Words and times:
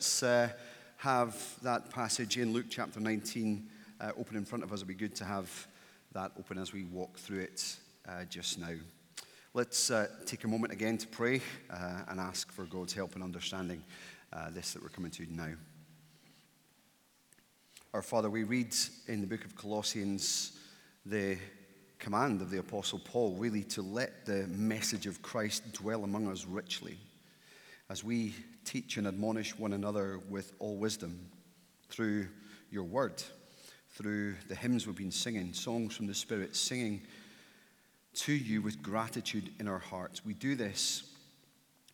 Let's 0.00 0.22
uh, 0.22 0.48
have 0.96 1.36
that 1.60 1.90
passage 1.90 2.38
in 2.38 2.54
Luke 2.54 2.68
chapter 2.70 3.00
19 3.00 3.68
uh, 4.00 4.12
open 4.16 4.34
in 4.38 4.46
front 4.46 4.64
of 4.64 4.72
us. 4.72 4.78
It'd 4.78 4.88
be 4.88 4.94
good 4.94 5.14
to 5.16 5.26
have 5.26 5.68
that 6.12 6.32
open 6.38 6.56
as 6.56 6.72
we 6.72 6.84
walk 6.84 7.18
through 7.18 7.40
it 7.40 7.76
uh, 8.08 8.24
just 8.24 8.58
now. 8.58 8.72
Let's 9.52 9.90
uh, 9.90 10.06
take 10.24 10.44
a 10.44 10.48
moment 10.48 10.72
again 10.72 10.96
to 10.96 11.06
pray 11.06 11.42
uh, 11.68 12.04
and 12.08 12.18
ask 12.18 12.50
for 12.50 12.64
God's 12.64 12.94
help 12.94 13.14
in 13.14 13.22
understanding 13.22 13.84
uh, 14.32 14.48
this 14.48 14.72
that 14.72 14.82
we're 14.82 14.88
coming 14.88 15.10
to 15.10 15.26
now. 15.30 15.52
Our 17.92 18.00
Father, 18.00 18.30
we 18.30 18.44
read 18.44 18.74
in 19.06 19.20
the 19.20 19.26
book 19.26 19.44
of 19.44 19.54
Colossians 19.54 20.58
the 21.04 21.36
command 21.98 22.40
of 22.40 22.48
the 22.48 22.60
Apostle 22.60 23.00
Paul 23.04 23.34
really 23.34 23.64
to 23.64 23.82
let 23.82 24.24
the 24.24 24.46
message 24.46 25.06
of 25.06 25.20
Christ 25.20 25.74
dwell 25.74 26.04
among 26.04 26.26
us 26.26 26.46
richly 26.46 26.96
as 27.90 28.04
we 28.04 28.32
teach 28.64 28.96
and 28.96 29.06
admonish 29.08 29.58
one 29.58 29.72
another 29.72 30.20
with 30.28 30.52
all 30.60 30.76
wisdom 30.76 31.28
through 31.88 32.28
your 32.70 32.84
word, 32.84 33.20
through 33.88 34.36
the 34.48 34.54
hymns 34.54 34.86
we've 34.86 34.94
been 34.94 35.10
singing, 35.10 35.52
songs 35.52 35.96
from 35.96 36.06
the 36.06 36.14
Spirit, 36.14 36.54
singing 36.54 37.02
to 38.14 38.32
you 38.32 38.62
with 38.62 38.80
gratitude 38.80 39.50
in 39.58 39.66
our 39.66 39.80
hearts. 39.80 40.24
We 40.24 40.34
do 40.34 40.54
this 40.54 41.02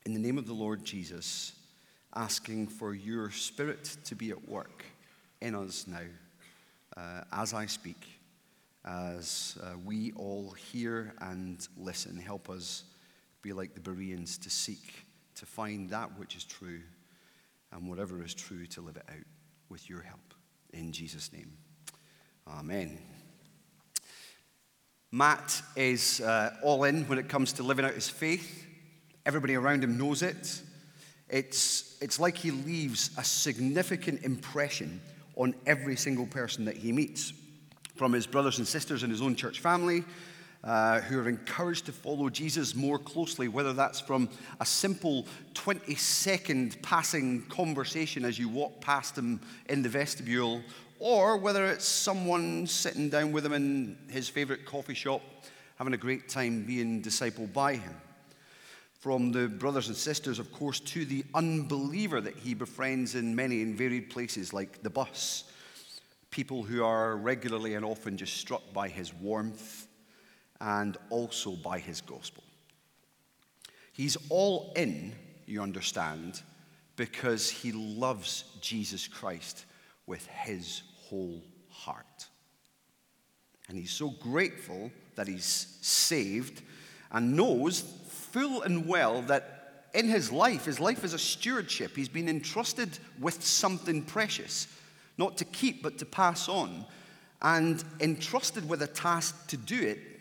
in 0.04 0.12
the 0.12 0.20
name 0.20 0.36
of 0.36 0.46
the 0.46 0.52
Lord 0.52 0.84
Jesus, 0.84 1.54
asking 2.14 2.66
for 2.66 2.94
your 2.94 3.30
Spirit 3.30 3.96
to 4.04 4.14
be 4.14 4.28
at 4.30 4.46
work 4.46 4.84
in 5.40 5.54
us 5.54 5.86
now 5.86 6.00
uh, 6.94 7.22
as 7.32 7.54
I 7.54 7.64
speak, 7.64 8.04
as 8.84 9.56
uh, 9.62 9.78
we 9.82 10.12
all 10.12 10.50
hear 10.50 11.14
and 11.22 11.66
listen. 11.78 12.18
Help 12.18 12.50
us 12.50 12.84
be 13.40 13.54
like 13.54 13.74
the 13.74 13.80
Bereans 13.80 14.36
to 14.38 14.50
seek 14.50 15.05
to 15.36 15.46
find 15.46 15.90
that 15.90 16.18
which 16.18 16.36
is 16.36 16.44
true, 16.44 16.80
and 17.72 17.88
whatever 17.88 18.22
is 18.22 18.34
true, 18.34 18.66
to 18.66 18.80
live 18.80 18.96
it 18.96 19.04
out 19.08 19.24
with 19.68 19.88
your 19.88 20.00
help. 20.00 20.34
In 20.72 20.92
Jesus' 20.92 21.32
name. 21.32 21.52
Amen. 22.48 22.98
Matt 25.12 25.62
is 25.76 26.20
uh, 26.20 26.54
all 26.62 26.84
in 26.84 27.04
when 27.04 27.18
it 27.18 27.28
comes 27.28 27.52
to 27.54 27.62
living 27.62 27.84
out 27.84 27.94
his 27.94 28.08
faith. 28.08 28.66
Everybody 29.24 29.54
around 29.54 29.82
him 29.82 29.98
knows 29.98 30.22
it. 30.22 30.60
It's, 31.28 31.96
it's 32.00 32.20
like 32.20 32.36
he 32.36 32.50
leaves 32.50 33.10
a 33.18 33.24
significant 33.24 34.22
impression 34.22 35.00
on 35.34 35.54
every 35.66 35.96
single 35.96 36.26
person 36.26 36.64
that 36.64 36.76
he 36.76 36.92
meets, 36.92 37.32
from 37.96 38.12
his 38.12 38.26
brothers 38.26 38.58
and 38.58 38.66
sisters 38.66 39.02
in 39.02 39.10
his 39.10 39.22
own 39.22 39.34
church 39.34 39.60
family 39.60 40.04
uh, 40.66 41.00
who 41.02 41.20
are 41.20 41.28
encouraged 41.28 41.86
to 41.86 41.92
follow 41.92 42.28
Jesus 42.28 42.74
more 42.74 42.98
closely, 42.98 43.46
whether 43.46 43.72
that's 43.72 44.00
from 44.00 44.28
a 44.58 44.66
simple 44.66 45.24
20 45.54 45.94
second 45.94 46.82
passing 46.82 47.42
conversation 47.42 48.24
as 48.24 48.36
you 48.36 48.48
walk 48.48 48.80
past 48.80 49.16
him 49.16 49.40
in 49.68 49.80
the 49.80 49.88
vestibule, 49.88 50.60
or 50.98 51.36
whether 51.36 51.66
it's 51.66 51.84
someone 51.84 52.66
sitting 52.66 53.08
down 53.08 53.30
with 53.30 53.46
him 53.46 53.52
in 53.52 53.96
his 54.10 54.28
favorite 54.28 54.66
coffee 54.66 54.94
shop, 54.94 55.22
having 55.76 55.94
a 55.94 55.98
great 55.98 56.28
time 56.28 56.64
being 56.64 57.00
discipled 57.00 57.52
by 57.52 57.76
him. 57.76 57.94
From 58.98 59.30
the 59.30 59.46
brothers 59.46 59.86
and 59.86 59.96
sisters, 59.96 60.40
of 60.40 60.50
course, 60.52 60.80
to 60.80 61.04
the 61.04 61.24
unbeliever 61.32 62.20
that 62.20 62.34
he 62.38 62.54
befriends 62.54 63.14
in 63.14 63.36
many 63.36 63.62
and 63.62 63.78
varied 63.78 64.10
places, 64.10 64.52
like 64.52 64.82
the 64.82 64.90
bus. 64.90 65.44
People 66.32 66.64
who 66.64 66.82
are 66.82 67.16
regularly 67.16 67.74
and 67.74 67.84
often 67.84 68.16
just 68.16 68.38
struck 68.38 68.72
by 68.72 68.88
his 68.88 69.14
warmth 69.14 69.85
and 70.60 70.96
also 71.10 71.52
by 71.52 71.78
his 71.78 72.00
gospel. 72.00 72.42
He's 73.92 74.16
all 74.28 74.72
in, 74.76 75.14
you 75.46 75.62
understand, 75.62 76.42
because 76.96 77.50
he 77.50 77.72
loves 77.72 78.44
Jesus 78.60 79.08
Christ 79.08 79.64
with 80.06 80.26
his 80.26 80.82
whole 80.96 81.42
heart. 81.70 82.26
And 83.68 83.76
he's 83.76 83.90
so 83.90 84.10
grateful 84.10 84.90
that 85.16 85.26
he's 85.26 85.78
saved 85.80 86.62
and 87.10 87.36
knows 87.36 87.80
full 88.08 88.62
and 88.62 88.86
well 88.86 89.22
that 89.22 89.88
in 89.94 90.08
his 90.08 90.30
life, 90.30 90.66
his 90.66 90.78
life 90.78 91.04
is 91.04 91.14
a 91.14 91.18
stewardship. 91.18 91.96
He's 91.96 92.08
been 92.08 92.28
entrusted 92.28 92.98
with 93.18 93.42
something 93.42 94.02
precious, 94.02 94.68
not 95.16 95.38
to 95.38 95.44
keep, 95.46 95.82
but 95.82 95.96
to 95.98 96.04
pass 96.04 96.48
on, 96.48 96.84
and 97.40 97.82
entrusted 98.00 98.68
with 98.68 98.82
a 98.82 98.86
task 98.86 99.48
to 99.48 99.56
do 99.56 99.80
it 99.80 100.15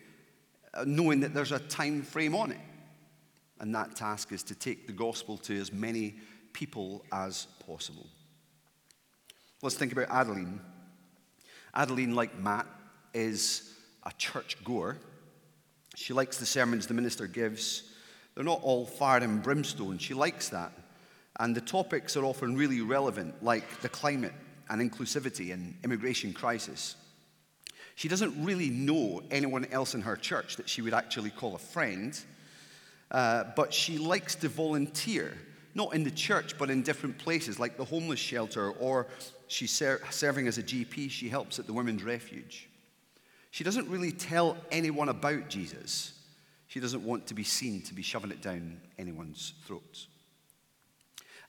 Uh, 0.76 0.84
knowing 0.86 1.22
that 1.22 1.34
there's 1.34 1.54
a 1.54 1.60
time 1.60 2.02
frame 2.02 2.36
on 2.36 2.52
it. 2.52 2.60
And 3.60 3.74
that 3.74 3.96
task 3.96 4.34
is 4.34 4.44
to 4.44 4.56
take 4.56 4.88
the 4.88 4.94
gospel 4.94 5.38
to 5.40 5.58
as 5.58 5.72
many 5.72 6.16
people 6.52 7.06
as 7.12 7.48
possible. 7.66 8.08
Let's 9.62 9.76
think 9.76 9.94
about 9.94 10.10
Adeline. 10.10 10.60
Adeline, 11.74 12.14
like 12.14 12.38
Matt, 12.38 12.68
is 13.14 13.74
a 14.04 14.12
church 14.18 14.62
goer. 14.66 14.98
She 15.96 16.14
likes 16.14 16.38
the 16.38 16.46
sermons 16.46 16.88
the 16.88 16.94
minister 16.94 17.28
gives. 17.28 17.84
They're 18.34 18.44
not 18.44 18.60
all 18.62 18.86
fire 18.86 19.24
and 19.24 19.42
brimstone. 19.42 19.98
She 19.98 20.14
likes 20.14 20.50
that. 20.50 20.74
And 21.40 21.56
the 21.56 21.62
topics 21.62 22.18
are 22.18 22.26
often 22.26 22.58
really 22.58 22.82
relevant, 22.82 23.42
like 23.42 23.82
the 23.82 23.90
climate 23.90 24.34
and 24.70 24.82
inclusivity 24.82 25.54
and 25.54 25.76
immigration 25.84 26.34
crisis. 26.34 26.98
She 27.96 28.10
doesn't 28.10 28.44
really 28.44 28.70
know 28.70 29.24
anyone 29.32 29.66
else 29.72 29.96
in 29.96 30.02
her 30.02 30.18
church 30.18 30.58
that 30.58 30.68
she 30.68 30.82
would 30.82 30.94
actually 30.94 31.30
call 31.30 31.56
a 31.56 31.60
friend, 31.60 32.18
uh, 33.10 33.46
but 33.56 33.74
she 33.74 33.98
likes 33.98 34.36
to 34.36 34.50
volunteer, 34.50 35.38
not 35.74 35.96
in 35.96 36.04
the 36.04 36.12
church, 36.12 36.58
but 36.58 36.70
in 36.70 36.82
different 36.82 37.18
places, 37.18 37.58
like 37.58 37.78
the 37.78 37.86
homeless 37.86 38.20
shelter, 38.20 38.72
or 38.72 39.08
she's 39.48 39.72
ser- 39.72 40.02
serving 40.10 40.48
as 40.48 40.58
a 40.58 40.64
GP, 40.64 41.10
she 41.10 41.30
helps 41.30 41.58
at 41.58 41.68
the 41.68 41.74
Women's 41.74 42.04
Refuge. 42.04 42.68
She 43.52 43.64
doesn't 43.64 43.88
really 43.88 44.12
tell 44.12 44.58
anyone 44.72 45.08
about 45.08 45.48
Jesus. 45.48 46.20
She 46.68 46.82
doesn't 46.82 47.06
want 47.06 47.28
to 47.28 47.34
be 47.34 47.46
seen 47.46 47.82
to 47.84 47.94
be 47.94 48.02
shoving 48.02 48.32
it 48.32 48.42
down 48.42 48.82
anyone's 49.00 49.54
throats. 49.66 50.08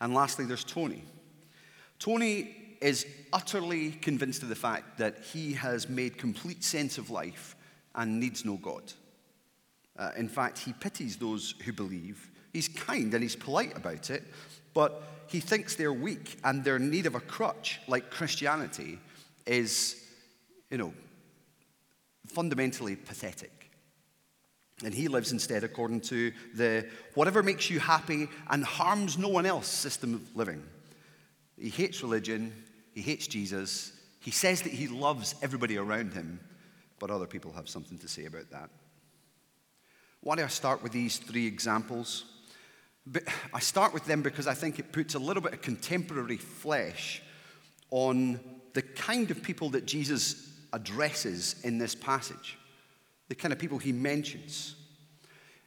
And 0.00 0.14
lastly, 0.14 0.44
there's 0.44 0.62
Tony. 0.62 1.02
Tony 1.98 2.65
is 2.80 3.06
utterly 3.32 3.90
convinced 3.90 4.42
of 4.42 4.48
the 4.48 4.54
fact 4.54 4.98
that 4.98 5.18
he 5.32 5.54
has 5.54 5.88
made 5.88 6.18
complete 6.18 6.62
sense 6.64 6.98
of 6.98 7.10
life 7.10 7.56
and 7.94 8.20
needs 8.20 8.44
no 8.44 8.56
God. 8.56 8.92
Uh, 9.98 10.10
in 10.16 10.28
fact, 10.28 10.58
he 10.58 10.72
pities 10.72 11.16
those 11.16 11.54
who 11.64 11.72
believe. 11.72 12.30
He's 12.52 12.68
kind 12.68 13.12
and 13.14 13.22
he's 13.22 13.36
polite 13.36 13.76
about 13.76 14.10
it, 14.10 14.22
but 14.74 15.02
he 15.28 15.40
thinks 15.40 15.74
they're 15.74 15.92
weak 15.92 16.38
and 16.44 16.62
their 16.62 16.78
need 16.78 17.06
of 17.06 17.14
a 17.14 17.20
crutch, 17.20 17.80
like 17.88 18.10
Christianity, 18.10 18.98
is, 19.46 20.02
you 20.70 20.78
know, 20.78 20.92
fundamentally 22.26 22.96
pathetic. 22.96 23.70
And 24.84 24.92
he 24.92 25.08
lives 25.08 25.32
instead 25.32 25.64
according 25.64 26.02
to 26.02 26.32
the 26.54 26.86
whatever 27.14 27.42
makes 27.42 27.70
you 27.70 27.80
happy 27.80 28.28
and 28.50 28.62
harms 28.62 29.16
no 29.16 29.28
one 29.28 29.46
else 29.46 29.68
system 29.68 30.14
of 30.14 30.36
living. 30.36 30.62
He 31.58 31.70
hates 31.70 32.02
religion, 32.02 32.52
he 32.96 33.02
hates 33.02 33.26
Jesus. 33.26 33.92
He 34.20 34.30
says 34.30 34.62
that 34.62 34.72
he 34.72 34.88
loves 34.88 35.34
everybody 35.42 35.76
around 35.76 36.14
him, 36.14 36.40
but 36.98 37.10
other 37.10 37.26
people 37.26 37.52
have 37.52 37.68
something 37.68 37.98
to 37.98 38.08
say 38.08 38.24
about 38.24 38.50
that. 38.52 38.70
Why 40.22 40.36
do 40.36 40.42
I 40.42 40.46
start 40.46 40.82
with 40.82 40.92
these 40.92 41.18
three 41.18 41.46
examples? 41.46 42.24
I 43.52 43.60
start 43.60 43.92
with 43.92 44.06
them 44.06 44.22
because 44.22 44.46
I 44.46 44.54
think 44.54 44.78
it 44.78 44.92
puts 44.92 45.14
a 45.14 45.18
little 45.18 45.42
bit 45.42 45.52
of 45.52 45.60
contemporary 45.60 46.38
flesh 46.38 47.22
on 47.90 48.40
the 48.72 48.80
kind 48.80 49.30
of 49.30 49.42
people 49.42 49.68
that 49.70 49.84
Jesus 49.84 50.50
addresses 50.72 51.56
in 51.64 51.76
this 51.76 51.94
passage, 51.94 52.56
the 53.28 53.34
kind 53.34 53.52
of 53.52 53.58
people 53.58 53.76
he 53.76 53.92
mentions. 53.92 54.74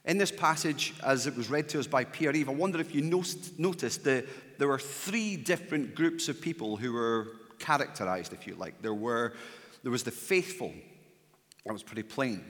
In 0.04 0.18
this 0.18 0.32
passage, 0.32 0.94
as 1.04 1.28
it 1.28 1.36
was 1.36 1.48
read 1.48 1.68
to 1.68 1.78
us 1.78 1.86
by 1.86 2.02
Pierre 2.02 2.34
Eve, 2.34 2.48
I 2.48 2.54
wonder 2.54 2.80
if 2.80 2.92
you 2.92 3.02
noticed 3.02 4.02
the, 4.02 4.26
there 4.60 4.68
were 4.68 4.78
three 4.78 5.36
different 5.36 5.94
groups 5.94 6.28
of 6.28 6.38
people 6.38 6.76
who 6.76 6.92
were 6.92 7.28
characterized, 7.58 8.34
if 8.34 8.46
you 8.46 8.54
like. 8.56 8.82
There, 8.82 8.92
were, 8.92 9.32
there 9.82 9.90
was 9.90 10.02
the 10.02 10.10
faithful, 10.10 10.70
that 11.64 11.72
was 11.72 11.82
pretty 11.82 12.02
plain. 12.02 12.44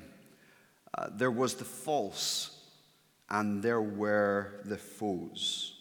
Uh, 0.93 1.07
there 1.13 1.31
was 1.31 1.55
the 1.55 1.65
false, 1.65 2.65
and 3.31 3.63
there 3.63 3.81
were 3.81 4.61
the 4.65 4.77
foes. 4.77 5.75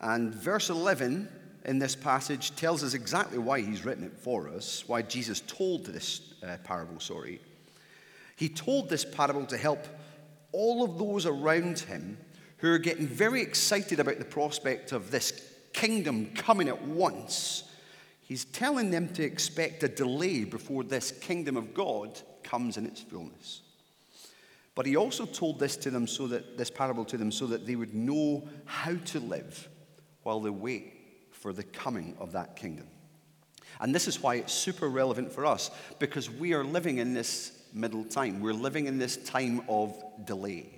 And 0.00 0.32
verse 0.32 0.70
11 0.70 1.28
in 1.64 1.80
this 1.80 1.96
passage 1.96 2.54
tells 2.54 2.84
us 2.84 2.94
exactly 2.94 3.38
why 3.38 3.60
he's 3.60 3.84
written 3.84 4.04
it 4.04 4.16
for 4.16 4.48
us, 4.48 4.84
why 4.86 5.02
Jesus 5.02 5.40
told 5.48 5.84
this 5.86 6.32
uh, 6.44 6.58
parable, 6.62 7.00
sorry. 7.00 7.40
He 8.36 8.48
told 8.48 8.88
this 8.88 9.04
parable 9.04 9.46
to 9.46 9.56
help 9.56 9.84
all 10.52 10.84
of 10.84 10.96
those 10.96 11.26
around 11.26 11.80
him 11.80 12.18
who 12.58 12.72
are 12.72 12.78
getting 12.78 13.06
very 13.06 13.40
excited 13.40 14.00
about 14.00 14.18
the 14.18 14.24
prospect 14.24 14.92
of 14.92 15.10
this 15.10 15.54
kingdom 15.72 16.30
coming 16.34 16.68
at 16.68 16.82
once, 16.82 17.64
he's 18.22 18.44
telling 18.44 18.90
them 18.90 19.08
to 19.14 19.22
expect 19.22 19.82
a 19.82 19.88
delay 19.88 20.44
before 20.44 20.84
this 20.84 21.12
kingdom 21.12 21.56
of 21.56 21.74
God 21.74 22.20
comes 22.42 22.76
in 22.76 22.86
its 22.86 23.00
fullness. 23.00 23.62
But 24.74 24.86
he 24.86 24.96
also 24.96 25.26
told 25.26 25.58
this 25.58 25.76
to 25.78 25.90
them 25.90 26.06
so 26.06 26.28
that 26.28 26.56
this 26.56 26.70
parable 26.70 27.04
to 27.06 27.16
them 27.16 27.32
so 27.32 27.46
that 27.48 27.66
they 27.66 27.74
would 27.74 27.94
know 27.94 28.48
how 28.64 28.94
to 29.06 29.20
live 29.20 29.68
while 30.22 30.40
they 30.40 30.50
wait 30.50 30.94
for 31.32 31.52
the 31.52 31.64
coming 31.64 32.16
of 32.20 32.32
that 32.32 32.56
kingdom. 32.56 32.86
And 33.80 33.94
this 33.94 34.08
is 34.08 34.22
why 34.22 34.36
it's 34.36 34.52
super 34.52 34.88
relevant 34.88 35.32
for 35.32 35.46
us, 35.46 35.70
because 35.98 36.30
we 36.30 36.52
are 36.54 36.64
living 36.64 36.98
in 36.98 37.14
this 37.14 37.52
middle 37.72 38.04
time. 38.04 38.40
We're 38.40 38.52
living 38.52 38.86
in 38.86 38.98
this 38.98 39.16
time 39.16 39.62
of 39.68 40.00
delay. 40.24 40.77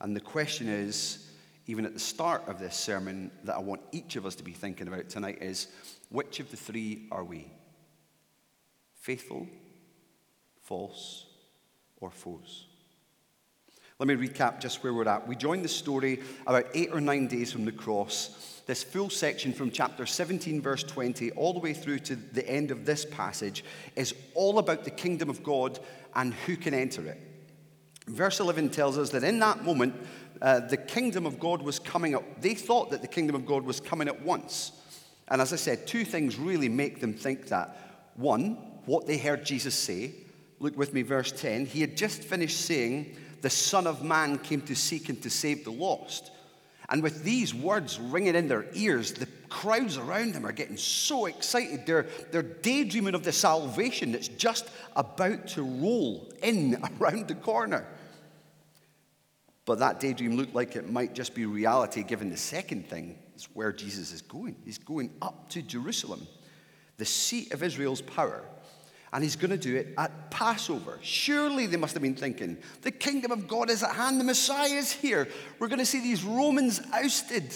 And 0.00 0.14
the 0.14 0.20
question 0.20 0.68
is, 0.68 1.28
even 1.66 1.84
at 1.84 1.92
the 1.92 2.00
start 2.00 2.48
of 2.48 2.58
this 2.58 2.76
sermon, 2.76 3.30
that 3.44 3.56
I 3.56 3.60
want 3.60 3.82
each 3.92 4.16
of 4.16 4.24
us 4.24 4.34
to 4.36 4.44
be 4.44 4.52
thinking 4.52 4.88
about 4.88 5.08
tonight 5.08 5.38
is 5.42 5.68
which 6.08 6.40
of 6.40 6.50
the 6.50 6.56
three 6.56 7.06
are 7.10 7.24
we? 7.24 7.50
Faithful, 8.94 9.46
false, 10.62 11.26
or 12.00 12.10
foes? 12.10 12.66
Let 13.98 14.06
me 14.06 14.14
recap 14.14 14.60
just 14.60 14.84
where 14.84 14.94
we're 14.94 15.08
at. 15.08 15.26
We 15.26 15.34
joined 15.34 15.64
the 15.64 15.68
story 15.68 16.20
about 16.46 16.66
eight 16.72 16.90
or 16.92 17.00
nine 17.00 17.26
days 17.26 17.52
from 17.52 17.64
the 17.64 17.72
cross. 17.72 18.62
This 18.66 18.84
full 18.84 19.10
section 19.10 19.52
from 19.52 19.72
chapter 19.72 20.06
17, 20.06 20.62
verse 20.62 20.84
20, 20.84 21.32
all 21.32 21.52
the 21.52 21.58
way 21.58 21.72
through 21.72 21.98
to 22.00 22.14
the 22.14 22.48
end 22.48 22.70
of 22.70 22.86
this 22.86 23.04
passage, 23.04 23.64
is 23.96 24.14
all 24.34 24.58
about 24.58 24.84
the 24.84 24.90
kingdom 24.90 25.28
of 25.28 25.42
God 25.42 25.80
and 26.14 26.32
who 26.32 26.56
can 26.56 26.74
enter 26.74 27.04
it. 27.06 27.20
Verse 28.08 28.40
11 28.40 28.70
tells 28.70 28.98
us 28.98 29.10
that 29.10 29.24
in 29.24 29.38
that 29.40 29.64
moment, 29.64 29.94
uh, 30.40 30.60
the 30.60 30.76
kingdom 30.76 31.26
of 31.26 31.38
God 31.38 31.62
was 31.62 31.78
coming 31.78 32.14
up. 32.14 32.24
They 32.40 32.54
thought 32.54 32.90
that 32.90 33.02
the 33.02 33.08
kingdom 33.08 33.36
of 33.36 33.46
God 33.46 33.64
was 33.64 33.80
coming 33.80 34.08
at 34.08 34.22
once. 34.22 34.72
And 35.28 35.42
as 35.42 35.52
I 35.52 35.56
said, 35.56 35.86
two 35.86 36.04
things 36.04 36.36
really 36.38 36.68
make 36.68 37.00
them 37.00 37.12
think 37.12 37.48
that. 37.48 38.10
One, 38.16 38.56
what 38.86 39.06
they 39.06 39.18
heard 39.18 39.44
Jesus 39.44 39.74
say. 39.74 40.14
Look 40.58 40.76
with 40.76 40.94
me, 40.94 41.02
verse 41.02 41.32
10. 41.32 41.66
He 41.66 41.80
had 41.80 41.96
just 41.96 42.22
finished 42.22 42.60
saying, 42.62 43.16
the 43.42 43.50
Son 43.50 43.86
of 43.86 44.02
Man 44.02 44.38
came 44.38 44.62
to 44.62 44.74
seek 44.74 45.08
and 45.08 45.22
to 45.22 45.30
save 45.30 45.64
the 45.64 45.70
lost. 45.70 46.30
And 46.90 47.02
with 47.02 47.22
these 47.22 47.54
words 47.54 48.00
ringing 48.00 48.34
in 48.34 48.48
their 48.48 48.64
ears, 48.72 49.12
the 49.12 49.28
crowds 49.50 49.98
around 49.98 50.32
them 50.32 50.46
are 50.46 50.52
getting 50.52 50.78
so 50.78 51.26
excited. 51.26 51.84
They're, 51.84 52.06
they're 52.32 52.42
daydreaming 52.42 53.14
of 53.14 53.24
the 53.24 53.32
salvation 53.32 54.12
that's 54.12 54.28
just 54.28 54.68
about 54.96 55.48
to 55.48 55.62
roll 55.62 56.32
in 56.42 56.82
around 57.00 57.28
the 57.28 57.34
corner. 57.34 57.86
But 59.68 59.80
that 59.80 60.00
daydream 60.00 60.34
looked 60.38 60.54
like 60.54 60.76
it 60.76 60.88
might 60.88 61.14
just 61.14 61.34
be 61.34 61.44
reality, 61.44 62.02
given 62.02 62.30
the 62.30 62.38
second 62.38 62.88
thing 62.88 63.18
is 63.36 63.44
where 63.52 63.70
Jesus 63.70 64.12
is 64.12 64.22
going. 64.22 64.56
He's 64.64 64.78
going 64.78 65.10
up 65.20 65.50
to 65.50 65.60
Jerusalem, 65.60 66.26
the 66.96 67.04
seat 67.04 67.52
of 67.52 67.62
Israel's 67.62 68.00
power 68.00 68.42
and 69.12 69.22
he's 69.22 69.36
going 69.36 69.50
to 69.50 69.58
do 69.58 69.76
it 69.76 69.94
at 69.98 70.30
Passover. 70.30 70.98
Surely 71.02 71.66
they 71.66 71.76
must 71.76 71.92
have 71.92 72.02
been 72.02 72.14
thinking, 72.14 72.56
the 72.80 72.90
kingdom 72.90 73.30
of 73.30 73.46
God 73.46 73.68
is 73.68 73.82
at 73.82 73.94
hand, 73.94 74.18
the 74.18 74.24
Messiah 74.24 74.70
is 74.70 74.90
here. 74.90 75.28
We're 75.58 75.68
going 75.68 75.80
to 75.80 75.86
see 75.86 76.00
these 76.00 76.24
Romans 76.24 76.80
ousted. 76.92 77.54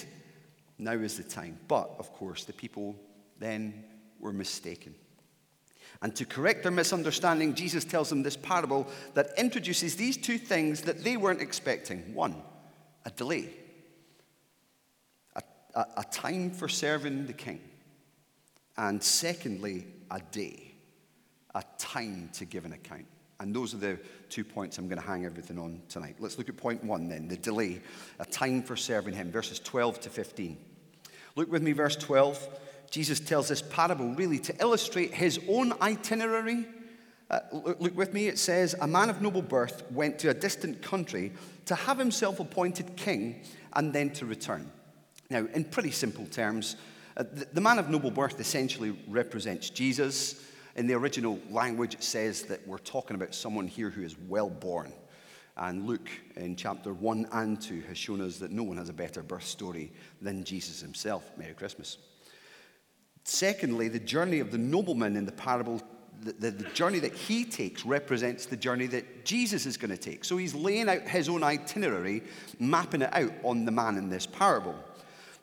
Now 0.78 0.92
is 0.92 1.16
the 1.16 1.22
time. 1.22 1.58
But, 1.66 1.94
of 1.98 2.12
course, 2.12 2.44
the 2.44 2.52
people 2.52 2.94
then 3.38 3.84
were 4.18 4.32
mistaken. 4.32 4.94
And 6.02 6.14
to 6.16 6.24
correct 6.24 6.64
their 6.64 6.72
misunderstanding, 6.72 7.54
Jesus 7.54 7.84
tells 7.84 8.08
them 8.08 8.22
this 8.22 8.36
parable 8.36 8.88
that 9.14 9.30
introduces 9.38 9.96
these 9.96 10.16
two 10.16 10.36
things 10.36 10.82
that 10.82 11.04
they 11.04 11.16
weren't 11.16 11.40
expecting. 11.40 12.12
One, 12.12 12.42
a 13.04 13.10
delay, 13.10 13.50
a, 15.36 15.42
a, 15.74 15.86
a 15.98 16.04
time 16.10 16.50
for 16.50 16.68
serving 16.68 17.26
the 17.26 17.32
king. 17.32 17.60
And 18.76 19.02
secondly, 19.02 19.86
a 20.10 20.20
day 20.32 20.72
a 21.54 21.62
time 21.78 22.30
to 22.34 22.44
give 22.44 22.64
an 22.64 22.72
account. 22.72 23.06
And 23.40 23.54
those 23.54 23.74
are 23.74 23.78
the 23.78 23.98
two 24.28 24.44
points 24.44 24.78
I'm 24.78 24.88
going 24.88 25.00
to 25.00 25.06
hang 25.06 25.24
everything 25.24 25.58
on 25.58 25.82
tonight. 25.88 26.16
Let's 26.20 26.38
look 26.38 26.48
at 26.48 26.56
point 26.56 26.82
one 26.84 27.08
then 27.08 27.28
the 27.28 27.36
delay, 27.36 27.80
a 28.18 28.24
time 28.24 28.62
for 28.62 28.76
serving 28.76 29.14
him, 29.14 29.30
verses 29.30 29.58
12 29.58 30.00
to 30.02 30.10
15. 30.10 30.56
Look 31.34 31.50
with 31.50 31.62
me, 31.62 31.72
verse 31.72 31.96
12. 31.96 32.48
Jesus 32.92 33.20
tells 33.20 33.48
this 33.48 33.62
parable 33.62 34.14
really 34.14 34.38
to 34.40 34.54
illustrate 34.60 35.14
his 35.14 35.40
own 35.48 35.72
itinerary. 35.80 36.66
Uh, 37.30 37.40
look, 37.50 37.96
with 37.96 38.12
me, 38.12 38.28
it 38.28 38.38
says, 38.38 38.76
A 38.82 38.86
man 38.86 39.08
of 39.08 39.22
noble 39.22 39.40
birth 39.40 39.90
went 39.90 40.18
to 40.18 40.28
a 40.28 40.34
distant 40.34 40.82
country 40.82 41.32
to 41.64 41.74
have 41.74 41.98
himself 41.98 42.38
appointed 42.38 42.94
king 42.94 43.40
and 43.72 43.94
then 43.94 44.10
to 44.10 44.26
return. 44.26 44.70
Now, 45.30 45.46
in 45.54 45.64
pretty 45.64 45.90
simple 45.90 46.26
terms, 46.26 46.76
uh, 47.16 47.22
the, 47.22 47.46
the 47.54 47.60
man 47.62 47.78
of 47.78 47.88
noble 47.88 48.10
birth 48.10 48.38
essentially 48.38 48.94
represents 49.08 49.70
Jesus. 49.70 50.44
In 50.76 50.86
the 50.86 50.92
original 50.92 51.40
language, 51.50 51.94
it 51.94 52.04
says 52.04 52.42
that 52.42 52.68
we're 52.68 52.76
talking 52.76 53.16
about 53.16 53.34
someone 53.34 53.68
here 53.68 53.88
who 53.88 54.02
is 54.02 54.18
well 54.28 54.50
born. 54.50 54.92
And 55.56 55.86
Luke 55.86 56.10
in 56.36 56.56
chapter 56.56 56.92
1 56.92 57.28
and 57.32 57.58
2 57.58 57.84
has 57.88 57.96
shown 57.96 58.20
us 58.20 58.36
that 58.36 58.50
no 58.50 58.64
one 58.64 58.76
has 58.76 58.90
a 58.90 58.94
better 58.94 59.22
birth 59.22 59.46
story 59.46 59.92
than 60.20 60.44
Jesus 60.44 60.82
himself. 60.82 61.30
Merry 61.38 61.54
Christmas. 61.54 61.96
Secondly, 63.24 63.88
the 63.88 63.98
journey 63.98 64.40
of 64.40 64.50
the 64.50 64.58
nobleman 64.58 65.16
in 65.16 65.26
the 65.26 65.32
parable, 65.32 65.80
the, 66.22 66.32
the, 66.32 66.50
the, 66.50 66.70
journey 66.70 66.98
that 66.98 67.14
he 67.14 67.44
takes 67.44 67.84
represents 67.84 68.46
the 68.46 68.56
journey 68.56 68.86
that 68.88 69.24
Jesus 69.24 69.66
is 69.66 69.76
going 69.76 69.90
to 69.90 69.96
take. 69.96 70.24
So 70.24 70.36
he's 70.36 70.54
laying 70.54 70.88
out 70.88 71.02
his 71.02 71.28
own 71.28 71.42
itinerary, 71.42 72.22
mapping 72.58 73.02
it 73.02 73.14
out 73.14 73.32
on 73.44 73.64
the 73.64 73.72
man 73.72 73.96
in 73.96 74.08
this 74.08 74.26
parable. 74.26 74.74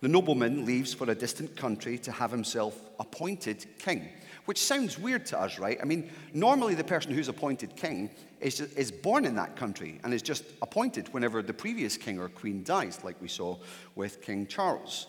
The 0.01 0.07
nobleman 0.07 0.65
leaves 0.65 0.93
for 0.93 1.09
a 1.09 1.15
distant 1.15 1.55
country 1.55 1.97
to 1.99 2.11
have 2.11 2.31
himself 2.31 2.79
appointed 2.99 3.65
king 3.79 4.09
which 4.49 4.63
sounds 4.63 4.97
weird 4.97 5.27
to 5.27 5.39
us, 5.39 5.59
right? 5.59 5.77
I 5.79 5.85
mean, 5.85 6.09
normally 6.33 6.73
the 6.73 6.83
person 6.83 7.13
who's 7.13 7.27
appointed 7.27 7.75
king 7.75 8.09
is, 8.41 8.59
is 8.61 8.89
born 8.89 9.25
in 9.25 9.35
that 9.35 9.55
country 9.55 9.99
and 10.03 10.11
is 10.11 10.23
just 10.23 10.43
appointed 10.63 11.07
whenever 11.13 11.43
the 11.43 11.53
previous 11.53 11.97
king 11.97 12.19
or 12.19 12.29
queen 12.29 12.63
dies, 12.63 13.03
like 13.03 13.21
we 13.21 13.27
saw 13.27 13.57
with 13.93 14.23
King 14.23 14.47
Charles. 14.47 15.05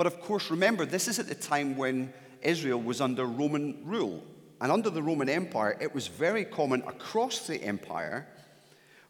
But 0.00 0.06
of 0.06 0.22
course, 0.22 0.50
remember, 0.50 0.86
this 0.86 1.08
is 1.08 1.18
at 1.18 1.28
the 1.28 1.34
time 1.34 1.76
when 1.76 2.10
Israel 2.40 2.80
was 2.80 3.02
under 3.02 3.26
Roman 3.26 3.82
rule. 3.84 4.24
And 4.62 4.72
under 4.72 4.88
the 4.88 5.02
Roman 5.02 5.28
Empire, 5.28 5.76
it 5.78 5.94
was 5.94 6.06
very 6.06 6.46
common 6.46 6.80
across 6.88 7.46
the 7.46 7.62
empire 7.62 8.26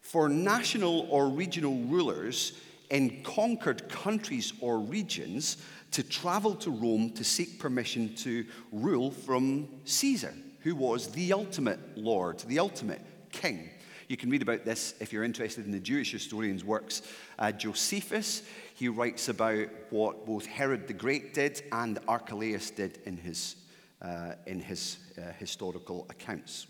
for 0.01 0.27
national 0.27 1.07
or 1.09 1.29
regional 1.29 1.75
rulers 1.83 2.59
in 2.89 3.23
conquered 3.23 3.87
countries 3.87 4.51
or 4.59 4.79
regions 4.79 5.63
to 5.91 6.03
travel 6.03 6.55
to 6.55 6.69
Rome 6.69 7.11
to 7.11 7.23
seek 7.23 7.57
permission 7.57 8.13
to 8.15 8.45
rule 8.73 9.11
from 9.11 9.69
Caesar, 9.85 10.33
who 10.59 10.75
was 10.75 11.09
the 11.13 11.31
ultimate 11.31 11.79
Lord, 11.97 12.39
the 12.39 12.59
ultimate 12.59 12.99
king. 13.31 13.69
You 14.11 14.17
can 14.17 14.29
read 14.29 14.41
about 14.41 14.65
this 14.65 14.93
if 14.99 15.13
you're 15.13 15.23
interested 15.23 15.63
in 15.63 15.71
the 15.71 15.79
Jewish 15.79 16.11
historian's 16.11 16.65
works. 16.65 17.01
Uh, 17.39 17.53
Josephus, 17.53 18.43
he 18.75 18.89
writes 18.89 19.29
about 19.29 19.69
what 19.89 20.25
both 20.25 20.45
Herod 20.45 20.85
the 20.89 20.93
Great 20.93 21.33
did 21.33 21.63
and 21.71 21.97
Archelaus 22.09 22.71
did 22.71 22.99
in 23.05 23.15
his, 23.15 23.55
uh, 24.01 24.33
in 24.45 24.59
his 24.59 24.97
uh, 25.17 25.31
historical 25.39 26.07
accounts. 26.09 26.67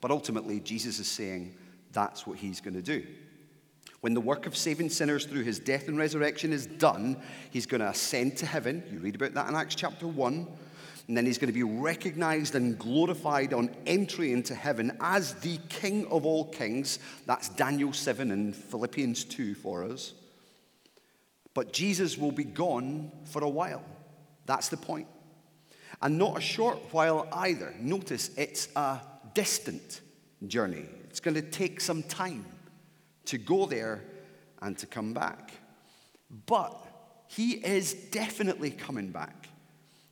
But 0.00 0.12
ultimately, 0.12 0.60
Jesus 0.60 1.00
is 1.00 1.08
saying 1.08 1.56
that's 1.90 2.24
what 2.24 2.38
he's 2.38 2.60
going 2.60 2.74
to 2.74 2.82
do. 2.82 3.04
When 4.00 4.14
the 4.14 4.20
work 4.20 4.46
of 4.46 4.56
saving 4.56 4.90
sinners 4.90 5.26
through 5.26 5.42
his 5.42 5.58
death 5.58 5.88
and 5.88 5.98
resurrection 5.98 6.52
is 6.52 6.68
done, 6.68 7.20
he's 7.50 7.66
going 7.66 7.80
to 7.80 7.88
ascend 7.88 8.36
to 8.36 8.46
heaven. 8.46 8.84
You 8.92 9.00
read 9.00 9.16
about 9.16 9.34
that 9.34 9.48
in 9.48 9.56
Acts 9.56 9.74
chapter 9.74 10.06
1. 10.06 10.46
And 11.08 11.16
then 11.16 11.24
he's 11.24 11.38
going 11.38 11.52
to 11.52 11.52
be 11.52 11.62
recognized 11.62 12.56
and 12.56 12.76
glorified 12.78 13.52
on 13.52 13.70
entry 13.86 14.32
into 14.32 14.54
heaven 14.54 14.96
as 15.00 15.34
the 15.34 15.58
King 15.68 16.06
of 16.08 16.26
all 16.26 16.46
kings. 16.46 16.98
That's 17.26 17.48
Daniel 17.48 17.92
7 17.92 18.32
and 18.32 18.54
Philippians 18.54 19.24
2 19.24 19.54
for 19.54 19.84
us. 19.84 20.14
But 21.54 21.72
Jesus 21.72 22.18
will 22.18 22.32
be 22.32 22.44
gone 22.44 23.12
for 23.24 23.44
a 23.44 23.48
while. 23.48 23.84
That's 24.46 24.68
the 24.68 24.76
point. 24.76 25.06
And 26.02 26.18
not 26.18 26.38
a 26.38 26.40
short 26.40 26.78
while 26.92 27.28
either. 27.32 27.72
Notice 27.80 28.30
it's 28.36 28.68
a 28.76 29.00
distant 29.32 30.00
journey, 30.46 30.84
it's 31.08 31.20
going 31.20 31.34
to 31.34 31.42
take 31.42 31.80
some 31.80 32.02
time 32.02 32.44
to 33.26 33.38
go 33.38 33.66
there 33.66 34.02
and 34.60 34.76
to 34.78 34.86
come 34.86 35.14
back. 35.14 35.52
But 36.46 36.74
he 37.28 37.52
is 37.52 37.94
definitely 37.94 38.70
coming 38.70 39.10
back. 39.10 39.48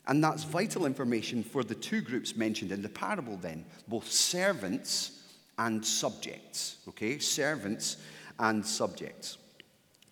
And 0.07 0.23
that's 0.23 0.45
vital 0.45 0.87
information 0.87 1.43
for 1.43 1.65
the 1.65 1.75
two 1.75 2.01
groups 2.01 2.37
mentioned 2.37 2.73
in 2.73 2.83
the 2.83 2.89
parable, 2.89 3.37
then 3.37 3.65
both 3.89 4.11
servants 4.11 5.23
and 5.59 5.85
subjects. 5.85 6.77
Okay? 6.89 7.19
Servants 7.19 7.97
and 8.39 8.65
subjects. 8.65 9.39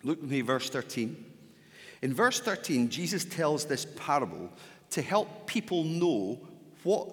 Look 0.03 0.21
with 0.21 0.31
me, 0.31 0.41
verse 0.41 0.69
13. 0.69 1.25
In 2.01 2.13
verse 2.13 2.39
13, 2.39 2.89
Jesus 2.89 3.23
tells 3.23 3.65
this 3.65 3.85
parable 3.95 4.49
to 4.89 5.01
help 5.01 5.47
people 5.47 5.83
know 5.83 6.39
what, 6.83 7.07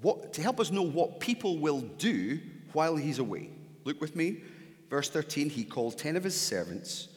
what 0.00 0.32
to 0.32 0.42
help 0.42 0.60
us 0.60 0.70
know 0.70 0.82
what 0.82 1.20
people 1.20 1.58
will 1.58 1.80
do 1.80 2.40
while 2.72 2.96
he's 2.96 3.18
away. 3.18 3.50
Look 3.84 4.00
with 4.00 4.16
me, 4.16 4.42
verse 4.88 5.10
13, 5.10 5.50
he 5.50 5.64
called 5.64 5.98
10 5.98 6.16
of 6.16 6.24
his 6.24 6.38
servants 6.40 7.08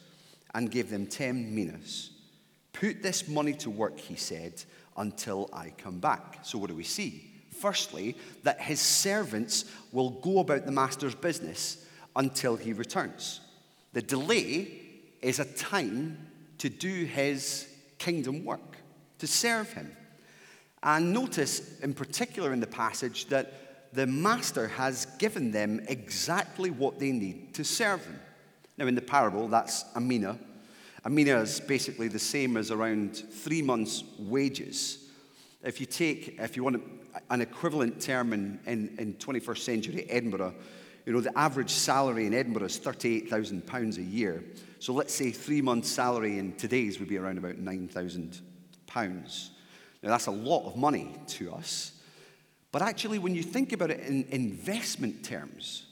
and 0.54 0.70
gave 0.70 0.90
them 0.90 1.06
10 1.06 1.54
minas. 1.54 2.10
Put 2.74 3.02
this 3.02 3.26
money 3.26 3.54
to 3.54 3.70
work, 3.70 3.98
he 3.98 4.16
said, 4.16 4.62
until 4.96 5.48
I 5.52 5.72
come 5.76 5.98
back. 5.98 6.40
So, 6.42 6.58
what 6.58 6.70
do 6.70 6.76
we 6.76 6.84
see? 6.84 7.30
Firstly, 7.60 8.16
that 8.42 8.60
his 8.60 8.80
servants 8.80 9.64
will 9.92 10.10
go 10.10 10.40
about 10.40 10.66
the 10.66 10.72
master's 10.72 11.14
business 11.14 11.86
until 12.16 12.56
he 12.56 12.72
returns. 12.72 13.40
The 13.92 14.02
delay 14.02 14.80
is 15.22 15.38
a 15.38 15.44
time 15.44 16.18
to 16.58 16.68
do 16.68 17.04
his 17.04 17.68
kingdom 17.98 18.44
work. 18.44 18.60
to 19.18 19.26
serve 19.28 19.72
him. 19.72 19.96
And 20.82 21.14
notice, 21.14 21.80
in 21.80 21.94
particular 21.94 22.52
in 22.52 22.60
the 22.60 22.66
passage, 22.66 23.26
that 23.26 23.94
the 23.94 24.06
master 24.06 24.68
has 24.68 25.06
given 25.18 25.52
them 25.52 25.80
exactly 25.88 26.70
what 26.70 26.98
they 26.98 27.12
need 27.12 27.54
to 27.54 27.64
serve 27.64 28.04
him. 28.04 28.20
Now, 28.76 28.86
in 28.86 28.96
the 28.96 29.00
parable, 29.00 29.48
that's 29.48 29.84
a 29.94 30.00
mina. 30.00 30.36
A 31.04 31.10
mina 31.10 31.38
is 31.40 31.60
basically 31.60 32.08
the 32.08 32.18
same 32.18 32.56
as 32.56 32.70
around 32.70 33.16
three 33.16 33.60
months' 33.60 34.04
wages. 34.18 35.10
If 35.62 35.78
you 35.78 35.86
take, 35.86 36.38
if 36.40 36.56
you 36.56 36.64
want 36.64 36.82
an 37.30 37.40
equivalent 37.42 38.00
term 38.00 38.32
in, 38.32 38.58
in, 38.66 38.94
in 38.98 39.14
21st 39.14 39.58
century 39.58 40.06
Edinburgh, 40.08 40.54
you 41.04 41.12
know, 41.12 41.20
the 41.20 41.36
average 41.38 41.70
salary 41.70 42.26
in 42.26 42.32
Edinburgh 42.32 42.64
is 42.64 42.80
£38,000 42.80 43.98
a 43.98 44.02
year. 44.02 44.42
So 44.78 44.94
let's 44.94 45.12
say 45.12 45.30
three 45.30 45.60
months' 45.60 45.90
salary 45.90 46.38
in 46.38 46.54
today's 46.54 46.98
would 46.98 47.08
be 47.08 47.18
around 47.18 47.36
about 47.36 47.56
£9,000. 47.56 48.40
Now, 50.02 50.10
that's 50.10 50.26
a 50.26 50.30
lot 50.30 50.66
of 50.66 50.76
money 50.76 51.14
to 51.28 51.52
us. 51.52 51.92
But 52.72 52.82
actually, 52.82 53.18
when 53.18 53.34
you 53.34 53.42
think 53.42 53.72
about 53.72 53.90
it 53.90 54.00
in 54.00 54.24
investment 54.30 55.24
terms, 55.24 55.84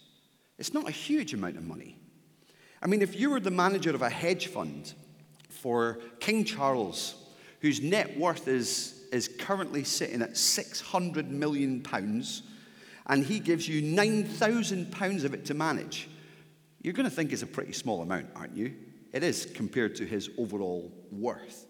it's 0.59 0.73
not 0.73 0.88
a 0.88 0.92
huge 0.92 1.35
amount 1.35 1.57
of 1.57 1.64
money. 1.64 1.97
I 2.83 2.89
mean, 2.89 3.01
if 3.01 3.19
you 3.19 3.31
were 3.31 3.41
the 3.41 3.51
manager 3.51 3.95
of 3.95 4.03
a 4.03 4.11
hedge 4.11 4.49
fund 4.49 4.93
for 5.49 6.01
King 6.19 6.45
Charles, 6.45 7.15
whose 7.61 7.81
net 7.81 8.19
worth 8.19 8.49
is, 8.49 9.05
is 9.12 9.29
currently 9.29 9.85
sitting 9.85 10.21
at 10.21 10.37
600 10.37 11.31
million 11.31 11.81
pounds, 11.81 12.43
and 13.07 13.25
he 13.25 13.39
gives 13.39 13.69
you 13.69 13.83
9,000 13.83 14.91
pounds 14.91 15.23
of 15.23 15.33
it 15.33 15.45
to 15.47 15.55
manage, 15.55 16.09
you're 16.83 16.95
going 16.95 17.09
to 17.09 17.15
think 17.15 17.33
it's 17.33 17.43
a 17.43 17.47
pretty 17.47 17.73
small 17.73 18.03
amount, 18.03 18.27
aren't 18.35 18.57
you? 18.57 18.75
It 19.12 19.23
is 19.23 19.47
compared 19.55 19.95
to 19.97 20.05
his 20.05 20.31
overall 20.37 20.91
worth. 21.12 21.67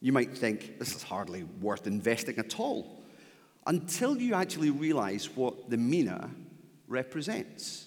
You 0.00 0.12
might 0.12 0.36
think 0.36 0.78
this 0.78 0.94
is 0.94 1.02
hardly 1.02 1.44
worth 1.44 1.86
investing 1.86 2.38
at 2.38 2.60
all 2.60 3.02
until 3.66 4.20
you 4.20 4.34
actually 4.34 4.70
realize 4.70 5.34
what 5.34 5.70
the 5.70 5.78
mina 5.78 6.30
represents. 6.86 7.85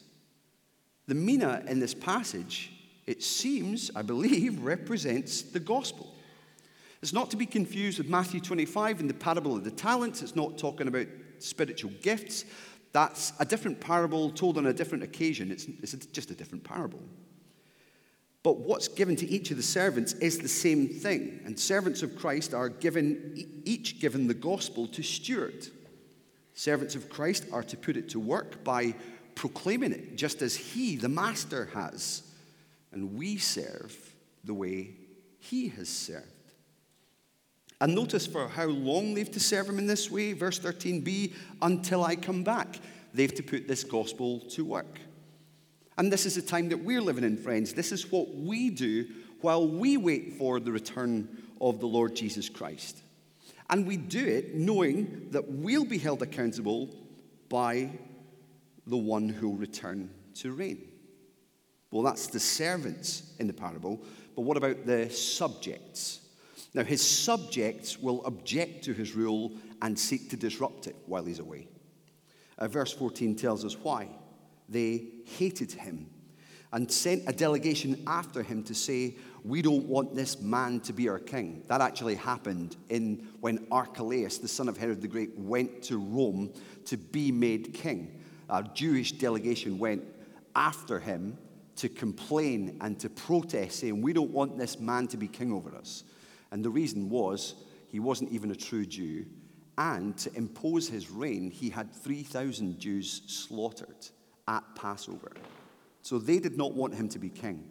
The 1.09 1.15
mina 1.15 1.63
in 1.65 1.79
this 1.79 1.95
passage, 1.95 2.71
it 3.07 3.23
seems, 3.23 3.89
I 3.95 4.03
believe, 4.03 4.59
represents 4.63 5.41
the 5.41 5.59
gospel. 5.59 6.13
It's 7.01 7.13
not 7.13 7.31
to 7.31 7.37
be 7.37 7.47
confused 7.47 7.97
with 7.97 8.07
Matthew 8.07 8.39
25 8.39 8.99
in 8.99 9.07
the 9.07 9.15
parable 9.15 9.55
of 9.55 9.63
the 9.63 9.71
talents. 9.71 10.21
It's 10.21 10.35
not 10.35 10.59
talking 10.59 10.87
about 10.87 11.07
spiritual 11.39 11.91
gifts. 12.03 12.45
That's 12.91 13.33
a 13.39 13.45
different 13.45 13.79
parable 13.79 14.29
told 14.29 14.59
on 14.59 14.67
a 14.67 14.73
different 14.73 15.03
occasion. 15.03 15.49
It's, 15.49 15.65
it's 15.81 16.05
just 16.05 16.29
a 16.29 16.35
different 16.35 16.63
parable. 16.63 17.01
But 18.43 18.57
what's 18.57 18.87
given 18.87 19.15
to 19.15 19.27
each 19.27 19.49
of 19.49 19.57
the 19.57 19.63
servants 19.63 20.13
is 20.13 20.37
the 20.37 20.47
same 20.47 20.89
thing. 20.89 21.39
And 21.43 21.59
servants 21.59 22.03
of 22.03 22.15
Christ 22.15 22.53
are 22.53 22.69
given, 22.69 23.47
each 23.65 23.99
given 23.99 24.27
the 24.27 24.35
gospel 24.35 24.85
to 24.89 25.01
steward. 25.01 25.69
Servants 26.53 26.93
of 26.93 27.09
Christ 27.09 27.47
are 27.51 27.63
to 27.63 27.77
put 27.77 27.97
it 27.97 28.09
to 28.09 28.19
work 28.19 28.63
by 28.63 28.93
proclaiming 29.39 29.93
it, 29.93 30.17
just 30.17 30.41
as 30.41 30.53
He, 30.53 30.97
the 30.97 31.07
Master, 31.07 31.69
has. 31.73 32.23
And 32.91 33.15
we 33.15 33.37
serve 33.37 33.97
the 34.43 34.53
way 34.53 34.97
He 35.39 35.69
has 35.69 35.87
served. 35.87 36.25
And 37.79 37.95
notice 37.95 38.27
for 38.27 38.49
how 38.49 38.65
long 38.65 39.13
they've 39.13 39.31
to 39.31 39.39
serve 39.39 39.69
Him 39.69 39.79
in 39.79 39.87
this 39.87 40.11
way. 40.11 40.33
Verse 40.33 40.59
13b 40.59 41.33
until 41.61 42.03
I 42.03 42.17
come 42.17 42.43
back. 42.43 42.81
They've 43.13 43.33
to 43.33 43.41
put 43.41 43.65
this 43.65 43.85
gospel 43.85 44.41
to 44.51 44.65
work. 44.65 44.99
And 45.97 46.11
this 46.11 46.25
is 46.25 46.35
the 46.35 46.41
time 46.41 46.67
that 46.67 46.83
we're 46.83 47.01
living 47.01 47.23
in, 47.23 47.37
friends. 47.37 47.73
This 47.73 47.93
is 47.93 48.11
what 48.11 48.35
we 48.35 48.69
do 48.69 49.07
while 49.39 49.65
we 49.65 49.95
wait 49.95 50.33
for 50.33 50.59
the 50.59 50.73
return 50.73 51.29
of 51.61 51.79
the 51.79 51.87
Lord 51.87 52.13
Jesus 52.13 52.49
Christ. 52.49 52.97
And 53.69 53.87
we 53.87 53.95
do 53.95 54.25
it 54.25 54.53
knowing 54.53 55.29
that 55.31 55.47
we'll 55.47 55.85
be 55.85 55.97
held 55.97 56.21
accountable 56.21 56.89
by 57.47 57.91
the 58.89 58.97
one 58.97 59.29
who'll 59.29 59.55
return 59.55 60.09
to 60.35 60.51
reign. 60.51 60.89
Well, 61.91 62.03
that's 62.03 62.27
the 62.27 62.39
servants 62.39 63.33
in 63.39 63.47
the 63.47 63.53
parable, 63.53 64.01
but 64.35 64.41
what 64.43 64.57
about 64.57 64.85
the 64.85 65.09
subjects? 65.09 66.21
Now, 66.73 66.83
his 66.83 67.01
subjects 67.01 67.97
will 67.97 68.23
object 68.25 68.83
to 68.85 68.93
his 68.93 69.15
rule 69.15 69.53
and 69.81 69.97
seek 69.97 70.29
to 70.29 70.37
disrupt 70.37 70.87
it 70.87 70.95
while 71.07 71.25
he's 71.25 71.39
away. 71.39 71.67
Uh, 72.57 72.67
verse 72.67 72.93
14 72.93 73.35
tells 73.35 73.65
us 73.65 73.75
why. 73.77 74.09
They 74.67 75.07
hated 75.25 75.71
him 75.71 76.09
and 76.71 76.91
sent 76.91 77.23
a 77.27 77.33
delegation 77.33 78.03
after 78.05 78.43
him 78.43 78.63
to 78.65 78.75
say, 78.75 79.15
We 79.43 79.63
don't 79.63 79.85
want 79.85 80.13
this 80.13 80.39
man 80.39 80.81
to 80.81 80.93
be 80.93 81.09
our 81.09 81.17
king. 81.17 81.63
That 81.67 81.81
actually 81.81 82.15
happened 82.15 82.75
in 82.89 83.27
when 83.39 83.65
Archelaus, 83.71 84.37
the 84.37 84.47
son 84.47 84.69
of 84.69 84.77
Herod 84.77 85.01
the 85.01 85.07
Great, 85.07 85.35
went 85.39 85.81
to 85.83 85.97
Rome 85.97 86.53
to 86.85 86.97
be 86.97 87.31
made 87.31 87.73
king 87.73 88.18
a 88.49 88.63
Jewish 88.63 89.13
delegation 89.13 89.77
went 89.77 90.03
after 90.55 90.99
him 90.99 91.37
to 91.77 91.87
complain 91.87 92.77
and 92.81 92.99
to 92.99 93.09
protest, 93.09 93.79
saying, 93.79 94.01
We 94.01 94.13
don't 94.13 94.31
want 94.31 94.57
this 94.57 94.79
man 94.79 95.07
to 95.07 95.17
be 95.17 95.27
king 95.27 95.51
over 95.51 95.75
us. 95.75 96.03
And 96.51 96.63
the 96.63 96.69
reason 96.69 97.09
was 97.09 97.55
he 97.89 97.99
wasn't 97.99 98.31
even 98.31 98.51
a 98.51 98.55
true 98.55 98.85
Jew. 98.85 99.25
And 99.77 100.17
to 100.17 100.35
impose 100.35 100.89
his 100.89 101.09
reign, 101.09 101.51
he 101.51 101.69
had 101.69 101.93
3,000 101.93 102.79
Jews 102.79 103.21
slaughtered 103.27 104.07
at 104.47 104.63
Passover. 104.75 105.31
So 106.01 106.19
they 106.19 106.39
did 106.39 106.57
not 106.57 106.73
want 106.73 106.95
him 106.95 107.07
to 107.09 107.19
be 107.19 107.29
king. 107.29 107.69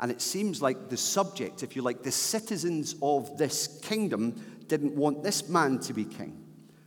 And 0.00 0.10
it 0.10 0.20
seems 0.22 0.62
like 0.62 0.88
the 0.88 0.96
subject, 0.96 1.62
if 1.62 1.76
you 1.76 1.82
like, 1.82 2.02
the 2.02 2.10
citizens 2.10 2.96
of 3.02 3.36
this 3.36 3.78
kingdom 3.82 4.64
didn't 4.66 4.96
want 4.96 5.22
this 5.22 5.48
man 5.48 5.78
to 5.80 5.92
be 5.92 6.04
king. 6.04 6.42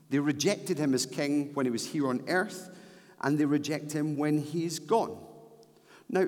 They 0.09 0.19
rejected 0.19 0.77
him 0.77 0.93
as 0.93 1.05
king 1.05 1.53
when 1.53 1.65
he 1.65 1.71
was 1.71 1.85
here 1.85 2.07
on 2.07 2.23
earth, 2.27 2.69
and 3.23 3.37
they 3.37 3.45
reject 3.45 3.91
him 3.91 4.17
when 4.17 4.37
he's 4.37 4.79
gone. 4.79 5.17
Now, 6.09 6.27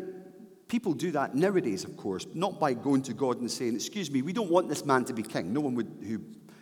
people 0.67 0.93
do 0.93 1.11
that 1.11 1.35
nowadays, 1.35 1.83
of 1.83 1.97
course, 1.97 2.25
not 2.33 2.59
by 2.59 2.73
going 2.73 3.03
to 3.03 3.13
God 3.13 3.39
and 3.39 3.51
saying, 3.51 3.75
Excuse 3.75 4.09
me, 4.09 4.21
we 4.21 4.33
don't 4.33 4.49
want 4.49 4.69
this 4.69 4.85
man 4.85 5.05
to 5.05 5.13
be 5.13 5.21
king. 5.21 5.53
No 5.53 5.59
one 5.59 5.75
would, 5.75 5.91
who, 6.01 6.21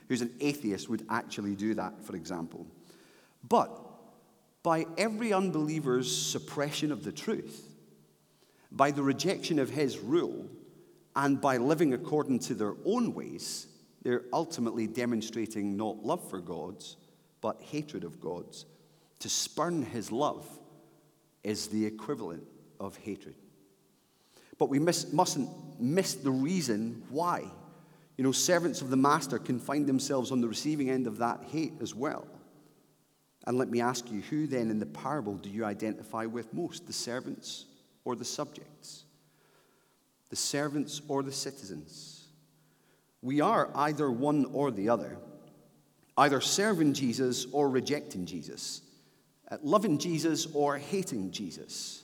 who's 0.09 0.21
an 0.21 0.33
atheist 0.41 0.89
would 0.89 1.05
actually 1.09 1.55
do 1.55 1.75
that, 1.75 2.01
for 2.03 2.15
example. 2.15 2.67
But 3.47 3.79
by 4.63 4.85
every 4.97 5.31
unbeliever's 5.31 6.13
suppression 6.13 6.91
of 6.91 7.03
the 7.03 7.11
truth, 7.11 7.69
by 8.71 8.89
the 8.89 9.03
rejection 9.03 9.59
of 9.59 9.69
his 9.69 9.99
rule, 9.99 10.47
and 11.15 11.39
by 11.39 11.57
living 11.57 11.93
according 11.93 12.39
to 12.39 12.55
their 12.55 12.73
own 12.85 13.13
ways, 13.13 13.67
they're 14.01 14.23
ultimately 14.33 14.87
demonstrating 14.87 15.77
not 15.77 16.03
love 16.03 16.27
for 16.27 16.41
God's, 16.41 16.97
but 17.39 17.61
hatred 17.61 18.03
of 18.03 18.19
God's 18.19 18.65
to 19.23 19.29
spurn 19.29 19.83
his 19.83 20.11
love 20.11 20.45
is 21.45 21.67
the 21.67 21.85
equivalent 21.85 22.43
of 22.77 22.97
hatred. 22.97 23.35
But 24.57 24.67
we 24.67 24.79
miss, 24.79 25.13
mustn't 25.13 25.49
miss 25.79 26.15
the 26.15 26.29
reason 26.29 27.03
why. 27.09 27.45
You 28.17 28.25
know, 28.25 28.33
servants 28.33 28.81
of 28.81 28.89
the 28.89 28.97
master 28.97 29.39
can 29.39 29.59
find 29.59 29.87
themselves 29.87 30.33
on 30.33 30.41
the 30.41 30.47
receiving 30.49 30.89
end 30.89 31.07
of 31.07 31.19
that 31.19 31.41
hate 31.49 31.71
as 31.81 31.95
well. 31.95 32.27
And 33.47 33.57
let 33.57 33.69
me 33.69 33.79
ask 33.79 34.11
you, 34.11 34.19
who 34.23 34.45
then 34.45 34.69
in 34.69 34.79
the 34.79 34.85
parable 34.85 35.35
do 35.35 35.49
you 35.49 35.63
identify 35.63 36.25
with 36.25 36.53
most, 36.53 36.85
the 36.85 36.91
servants 36.91 37.63
or 38.03 38.17
the 38.17 38.25
subjects? 38.25 39.05
The 40.31 40.35
servants 40.35 41.01
or 41.07 41.23
the 41.23 41.31
citizens? 41.31 42.27
We 43.21 43.39
are 43.39 43.71
either 43.73 44.11
one 44.11 44.47
or 44.51 44.69
the 44.69 44.89
other, 44.89 45.17
either 46.17 46.41
serving 46.41 46.93
Jesus 46.93 47.47
or 47.53 47.69
rejecting 47.69 48.25
Jesus 48.25 48.81
Uh, 49.53 49.57
loving 49.61 49.99
Jesus 49.99 50.47
or 50.55 50.79
hating 50.79 51.29
Jesus? 51.29 52.01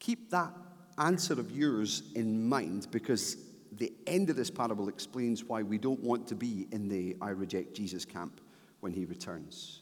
Keep 0.00 0.30
that 0.32 0.52
answer 0.98 1.32
of 1.32 1.50
yours 1.50 2.02
in 2.14 2.46
mind 2.46 2.88
because 2.90 3.38
the 3.72 3.90
end 4.06 4.28
of 4.28 4.36
this 4.36 4.50
parable 4.50 4.90
explains 4.90 5.44
why 5.44 5.62
we 5.62 5.78
don't 5.78 6.02
want 6.02 6.26
to 6.28 6.34
be 6.34 6.66
in 6.70 6.88
the 6.88 7.16
I 7.22 7.30
reject 7.30 7.72
Jesus 7.72 8.04
camp 8.04 8.38
when 8.80 8.92
he 8.92 9.06
returns. 9.06 9.80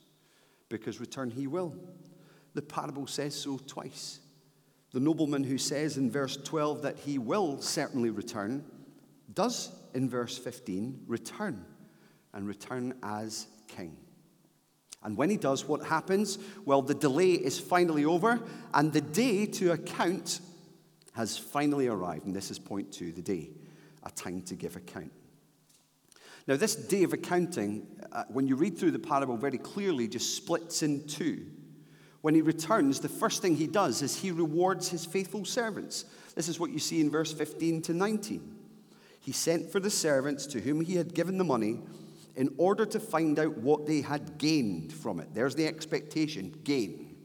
Because 0.69 1.01
return 1.01 1.29
he 1.29 1.49
will. 1.49 1.75
The 2.55 2.63
parable 2.63 3.09
says 3.09 3.35
so 3.35 3.59
twice. 3.67 4.21
The 4.93 5.01
nobleman 5.01 5.43
who 5.43 5.59
says 5.59 5.97
in 5.97 6.09
verse 6.09 6.37
12 6.37 6.83
that 6.83 7.01
he 7.01 7.19
will 7.19 7.61
certainly 7.61 8.11
return 8.11 8.65
does 9.35 9.73
in 9.95 10.09
verse 10.09 10.39
15 10.39 11.01
return 11.09 11.65
and 12.33 12.47
return 12.47 12.95
as 13.03 13.49
king. 13.67 13.97
And 15.03 15.17
when 15.17 15.31
he 15.31 15.37
does, 15.37 15.67
what 15.67 15.85
happens? 15.85 16.39
Well, 16.65 16.83
the 16.83 16.95
delay 16.95 17.33
is 17.33 17.59
finally 17.59 18.05
over, 18.05 18.41
and 18.75 18.93
the 18.93 19.01
day 19.01 19.47
to 19.47 19.73
account 19.73 20.41
has 21.13 21.39
finally 21.39 21.89
arrived. 21.89 22.27
And 22.27 22.37
this 22.37 22.51
is 22.51 22.59
point 22.59 22.93
two 22.93 23.13
the 23.13 23.23
day, 23.23 23.51
a 24.03 24.11
time 24.11 24.43
to 24.43 24.55
give 24.55 24.77
account. 24.77 25.13
Now, 26.47 26.57
this 26.57 26.75
day 26.75 27.03
of 27.03 27.13
accounting, 27.13 27.87
uh, 28.13 28.25
when 28.29 28.47
you 28.47 28.57
read 28.57 28.77
through 28.77 28.91
the 28.91 28.99
parable 28.99 29.37
very 29.37 29.59
clearly, 29.59 30.09
just 30.09 30.35
splits 30.37 30.83
in 30.83 31.07
two. 31.07 31.47
When 32.23 32.35
he 32.35 32.43
returns, 32.43 33.01
the 33.01 33.09
first 33.09 33.41
thing 33.41 33.57
he 33.57 33.67
does 33.67 34.03
is 34.03 34.21
he 34.21 34.31
rewards 34.31 34.89
his 34.89 35.07
faithful 35.07 35.45
servants. 35.45 36.05
This 36.35 36.49
is 36.49 36.61
what 36.61 36.71
you 36.71 36.79
see 36.79 37.01
in 37.01 37.11
verse 37.11 37.33
15 37.33 37.83
to 37.83 37.95
19. 37.95 38.57
he 39.21 39.33
sent 39.33 39.71
for 39.71 39.81
the 39.81 39.91
servants 39.91 40.47
to 40.47 40.61
whom 40.61 40.81
he 40.81 40.97
had 40.97 41.15
given 41.15 41.39
the 41.39 41.45
money 41.45 41.81
in 42.37 42.55
order 42.59 42.87
to 42.87 43.01
find 43.01 43.39
out 43.39 43.59
what 43.59 43.87
they 43.87 44.01
had 44.01 44.39
gained 44.39 44.93
from 44.93 45.21
it. 45.21 45.29
There's 45.35 45.55
the 45.55 45.67
expectation 45.67 46.55
gain. 46.65 47.17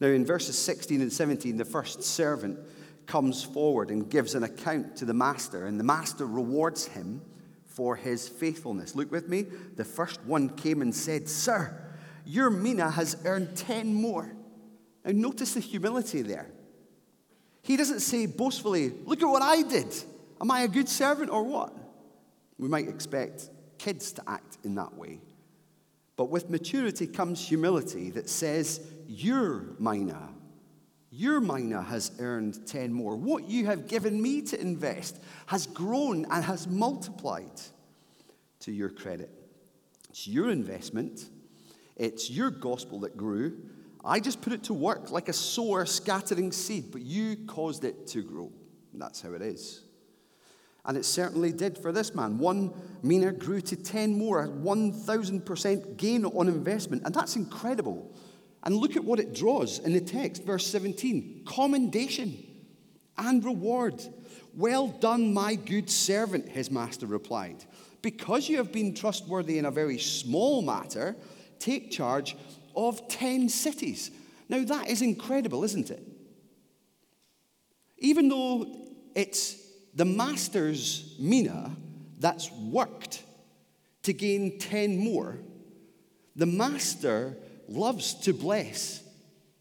Now, 0.00 0.08
in 0.08 0.26
verses 0.26 0.58
16 0.58 1.00
and 1.00 1.12
17, 1.12 1.56
the 1.56 1.64
first 1.64 2.02
servant 2.02 2.58
comes 3.06 3.44
forward 3.44 3.90
and 3.90 4.10
gives 4.10 4.34
an 4.34 4.42
account 4.42 4.96
to 4.96 5.04
the 5.04 5.14
master, 5.14 5.66
and 5.66 5.78
the 5.78 5.84
master 5.84 6.26
rewards 6.26 6.86
him 6.86 7.22
for 7.64 7.96
his 7.96 8.28
faithfulness. 8.28 8.94
Look 8.94 9.10
with 9.10 9.28
me. 9.28 9.42
The 9.76 9.84
first 9.84 10.20
one 10.24 10.48
came 10.50 10.82
and 10.82 10.94
said, 10.94 11.28
Sir, 11.28 11.80
your 12.24 12.50
mina 12.50 12.90
has 12.90 13.16
earned 13.24 13.56
10 13.56 13.94
more. 13.94 14.34
Now, 15.04 15.12
notice 15.12 15.54
the 15.54 15.60
humility 15.60 16.22
there. 16.22 16.50
He 17.62 17.76
doesn't 17.76 18.00
say 18.00 18.26
boastfully, 18.26 18.92
Look 19.04 19.22
at 19.22 19.26
what 19.26 19.42
I 19.42 19.62
did. 19.62 19.94
Am 20.40 20.50
I 20.50 20.62
a 20.62 20.68
good 20.68 20.88
servant 20.88 21.30
or 21.30 21.44
what? 21.44 21.72
We 22.62 22.68
might 22.68 22.88
expect 22.88 23.50
kids 23.78 24.12
to 24.12 24.22
act 24.28 24.58
in 24.62 24.76
that 24.76 24.94
way. 24.94 25.18
But 26.14 26.30
with 26.30 26.48
maturity 26.48 27.08
comes 27.08 27.44
humility 27.44 28.10
that 28.10 28.30
says, 28.30 28.80
Your 29.08 29.74
mina, 29.80 30.28
your 31.10 31.40
mina 31.40 31.82
has 31.82 32.12
earned 32.20 32.64
10 32.64 32.92
more. 32.92 33.16
What 33.16 33.48
you 33.48 33.66
have 33.66 33.88
given 33.88 34.22
me 34.22 34.42
to 34.42 34.60
invest 34.60 35.20
has 35.46 35.66
grown 35.66 36.24
and 36.30 36.44
has 36.44 36.68
multiplied 36.68 37.60
to 38.60 38.70
your 38.70 38.90
credit. 38.90 39.30
It's 40.10 40.28
your 40.28 40.48
investment, 40.48 41.30
it's 41.96 42.30
your 42.30 42.52
gospel 42.52 43.00
that 43.00 43.16
grew. 43.16 43.58
I 44.04 44.20
just 44.20 44.40
put 44.40 44.52
it 44.52 44.62
to 44.64 44.74
work 44.74 45.10
like 45.10 45.28
a 45.28 45.32
sower 45.32 45.84
scattering 45.84 46.52
seed, 46.52 46.92
but 46.92 47.02
you 47.02 47.38
caused 47.44 47.82
it 47.82 48.06
to 48.08 48.22
grow. 48.22 48.52
that's 48.94 49.20
how 49.20 49.32
it 49.32 49.42
is. 49.42 49.82
And 50.84 50.96
it 50.96 51.04
certainly 51.04 51.52
did 51.52 51.78
for 51.78 51.92
this 51.92 52.14
man. 52.14 52.38
One 52.38 52.72
mina 53.02 53.32
grew 53.32 53.60
to 53.60 53.76
10 53.76 54.18
more, 54.18 54.44
a 54.44 54.48
1,000% 54.48 55.96
gain 55.96 56.24
on 56.24 56.48
investment. 56.48 57.02
And 57.04 57.14
that's 57.14 57.36
incredible. 57.36 58.12
And 58.64 58.76
look 58.76 58.96
at 58.96 59.04
what 59.04 59.20
it 59.20 59.34
draws 59.34 59.78
in 59.78 59.92
the 59.92 60.00
text, 60.00 60.44
verse 60.44 60.66
17 60.66 61.42
commendation 61.46 62.46
and 63.16 63.44
reward. 63.44 64.02
Well 64.54 64.88
done, 64.88 65.32
my 65.32 65.54
good 65.54 65.88
servant, 65.88 66.48
his 66.48 66.70
master 66.70 67.06
replied. 67.06 67.64
Because 68.02 68.48
you 68.48 68.56
have 68.58 68.72
been 68.72 68.94
trustworthy 68.94 69.58
in 69.58 69.64
a 69.64 69.70
very 69.70 69.98
small 69.98 70.62
matter, 70.62 71.16
take 71.58 71.90
charge 71.90 72.36
of 72.74 73.06
10 73.08 73.48
cities. 73.48 74.10
Now, 74.48 74.64
that 74.64 74.88
is 74.88 75.02
incredible, 75.02 75.64
isn't 75.64 75.90
it? 75.90 76.02
Even 77.98 78.28
though 78.28 78.66
it's 79.14 79.61
the 79.94 80.04
master's 80.04 81.14
mina 81.18 81.76
that's 82.18 82.50
worked 82.52 83.22
to 84.02 84.12
gain 84.12 84.58
10 84.58 84.98
more, 84.98 85.38
the 86.34 86.46
master 86.46 87.36
loves 87.68 88.14
to 88.14 88.32
bless 88.32 89.02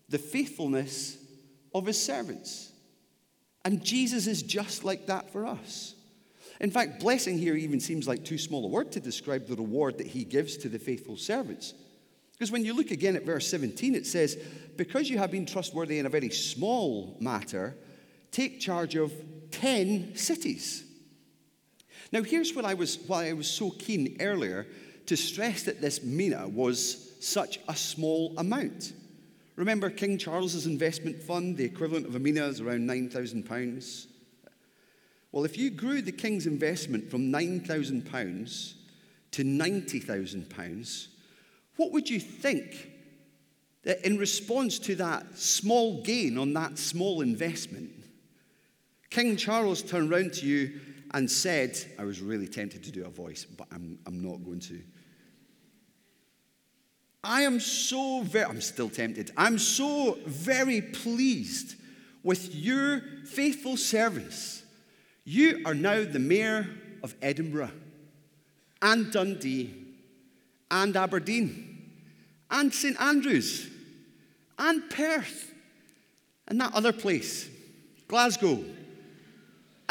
the 0.09 0.17
faithfulness 0.17 1.17
of 1.73 1.85
his 1.85 2.01
servants. 2.01 2.71
And 3.63 3.83
Jesus 3.83 4.27
is 4.27 4.41
just 4.41 4.83
like 4.83 5.07
that 5.07 5.31
for 5.31 5.45
us. 5.45 5.95
In 6.59 6.71
fact, 6.71 6.99
blessing 6.99 7.37
here 7.37 7.55
even 7.55 7.79
seems 7.79 8.07
like 8.07 8.23
too 8.23 8.37
small 8.37 8.65
a 8.65 8.67
word 8.67 8.91
to 8.93 8.99
describe 8.99 9.47
the 9.47 9.55
reward 9.55 9.97
that 9.97 10.07
he 10.07 10.23
gives 10.23 10.57
to 10.57 10.69
the 10.69 10.79
faithful 10.79 11.17
servants. 11.17 11.73
Because 12.33 12.51
when 12.51 12.65
you 12.65 12.75
look 12.75 12.91
again 12.91 13.15
at 13.15 13.25
verse 13.25 13.47
17, 13.47 13.95
it 13.95 14.05
says, 14.05 14.35
Because 14.75 15.09
you 15.09 15.17
have 15.17 15.31
been 15.31 15.45
trustworthy 15.45 15.99
in 15.99 16.05
a 16.05 16.09
very 16.09 16.29
small 16.29 17.17
matter, 17.19 17.75
take 18.31 18.59
charge 18.59 18.95
of 18.95 19.11
10 19.51 20.15
cities. 20.15 20.83
Now, 22.11 22.23
here's 22.23 22.53
what 22.53 22.65
I 22.65 22.73
was, 22.73 22.99
why 23.07 23.29
I 23.29 23.33
was 23.33 23.49
so 23.49 23.71
keen 23.71 24.17
earlier 24.19 24.67
to 25.05 25.15
stress 25.15 25.63
that 25.63 25.81
this 25.81 26.03
mina 26.03 26.47
was 26.47 27.13
such 27.19 27.59
a 27.67 27.75
small 27.75 28.33
amount. 28.37 28.93
Remember 29.55 29.89
King 29.89 30.17
Charles's 30.17 30.65
investment 30.65 31.21
fund, 31.21 31.57
the 31.57 31.63
equivalent 31.63 32.07
of 32.07 32.15
a 32.15 32.19
mina 32.19 32.45
is 32.47 32.61
around 32.61 32.89
£9,000. 32.89 34.07
Well, 35.31 35.45
if 35.45 35.57
you 35.57 35.69
grew 35.69 36.01
the 36.01 36.11
king's 36.11 36.47
investment 36.47 37.09
from 37.09 37.31
£9,000 37.31 38.73
to 39.31 39.43
£90,000, 39.43 41.07
what 41.77 41.91
would 41.91 42.09
you 42.09 42.19
think 42.19 42.89
that 43.83 44.05
in 44.05 44.17
response 44.17 44.77
to 44.79 44.95
that 44.95 45.37
small 45.37 46.03
gain 46.03 46.37
on 46.37 46.53
that 46.53 46.77
small 46.77 47.21
investment, 47.21 47.91
King 49.11 49.35
Charles 49.35 49.83
turned 49.83 50.09
round 50.09 50.33
to 50.33 50.47
you 50.47 50.79
and 51.13 51.29
said, 51.29 51.77
I 51.99 52.05
was 52.05 52.21
really 52.21 52.47
tempted 52.47 52.83
to 52.85 52.91
do 52.91 53.05
a 53.05 53.09
voice, 53.09 53.45
but 53.45 53.67
I'm, 53.71 53.99
I'm 54.07 54.23
not 54.23 54.43
going 54.43 54.61
to. 54.61 54.81
I 57.23 57.41
am 57.41 57.59
so 57.59 58.23
very, 58.23 58.45
I'm 58.45 58.61
still 58.61 58.89
tempted. 58.89 59.31
I'm 59.37 59.59
so 59.59 60.17
very 60.25 60.81
pleased 60.81 61.75
with 62.23 62.55
your 62.55 63.01
faithful 63.25 63.75
service. 63.75 64.63
You 65.25 65.61
are 65.65 65.75
now 65.75 66.03
the 66.05 66.19
mayor 66.19 66.67
of 67.03 67.13
Edinburgh 67.21 67.71
and 68.81 69.11
Dundee 69.11 69.75
and 70.71 70.95
Aberdeen 70.95 71.91
and 72.49 72.73
St 72.73 72.99
Andrews 72.99 73.69
and 74.57 74.89
Perth 74.89 75.53
and 76.47 76.61
that 76.61 76.73
other 76.73 76.93
place, 76.93 77.49
Glasgow 78.07 78.63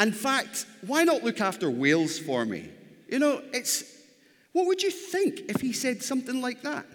in 0.01 0.13
fact, 0.13 0.67
why 0.87 1.05
not 1.05 1.23
look 1.23 1.41
after 1.41 1.71
Wales 1.71 2.19
for 2.19 2.45
me? 2.45 2.69
You 3.09 3.19
know, 3.19 3.43
it's 3.53 3.85
what 4.53 4.67
would 4.67 4.83
you 4.83 4.91
think 4.91 5.41
if 5.49 5.61
he 5.61 5.73
said 5.73 6.03
something 6.03 6.41
like 6.41 6.63
that? 6.63 6.87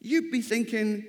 You'd 0.00 0.30
be 0.30 0.40
thinking, 0.40 1.04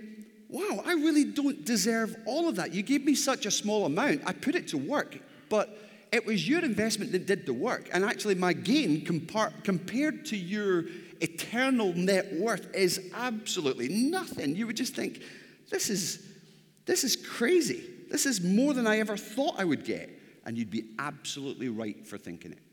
wow, 0.50 0.82
I 0.86 0.94
really 0.94 1.24
don't 1.24 1.64
deserve 1.64 2.16
all 2.26 2.50
of 2.50 2.56
that. 2.56 2.74
You 2.74 2.84
gave 2.84 3.06
me 3.06 3.16
such 3.16 3.46
a 3.46 3.52
small 3.52 3.86
amount. 3.86 4.22
I 4.26 4.34
put 4.34 4.56
it 4.56 4.70
to 4.70 4.78
work, 4.78 5.18
but 5.50 5.78
it 6.12 6.26
was 6.26 6.48
your 6.48 6.64
investment 6.64 7.12
that 7.12 7.26
did 7.26 7.46
the 7.46 7.54
work. 7.54 7.90
And 7.94 8.04
actually, 8.04 8.36
my 8.36 8.54
gain 8.54 9.06
compared 9.06 10.26
to 10.26 10.38
your 10.38 10.86
eternal 11.20 11.94
net 11.94 12.34
worth 12.34 12.74
is 12.74 13.12
absolutely 13.14 13.90
nothing. 13.90 14.56
You 14.56 14.68
would 14.68 14.78
just 14.78 14.96
think, 14.96 15.22
this 15.70 15.90
is, 15.90 16.26
this 16.86 17.04
is 17.04 17.16
crazy. 17.16 17.84
This 18.10 18.26
is 18.26 18.42
more 18.42 18.74
than 18.74 18.88
I 18.88 19.00
ever 19.00 19.18
thought 19.18 19.56
I 19.58 19.66
would 19.66 19.84
get 19.84 20.17
and 20.48 20.58
you'd 20.58 20.72
be 20.72 20.86
absolutely 20.98 21.68
right 21.68 22.08
for 22.08 22.18
thinking 22.18 22.54
it. 22.54 22.64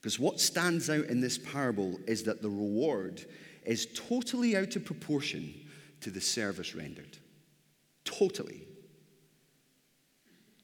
Because 0.00 0.16
what 0.16 0.38
stands 0.38 0.88
out 0.88 1.06
in 1.06 1.20
this 1.20 1.36
parable 1.36 1.98
is 2.06 2.22
that 2.22 2.40
the 2.40 2.48
reward 2.48 3.26
is 3.66 3.88
totally 3.94 4.56
out 4.56 4.76
of 4.76 4.84
proportion 4.84 5.52
to 6.02 6.10
the 6.10 6.20
service 6.20 6.76
rendered. 6.76 7.18
Totally. 8.04 8.62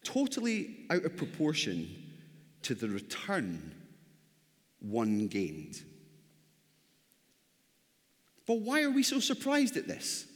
Totally 0.05 0.87
out 0.89 1.05
of 1.05 1.17
proportion 1.17 1.89
to 2.63 2.77
the 2.77 2.89
return 2.89 3.75
one 4.79 5.27
gained. 5.27 5.83
But 8.47 8.61
why 8.61 8.83
are 8.85 8.91
we 8.91 9.03
so 9.03 9.19
surprised 9.19 9.77
at 9.77 9.89
this? 9.89 10.27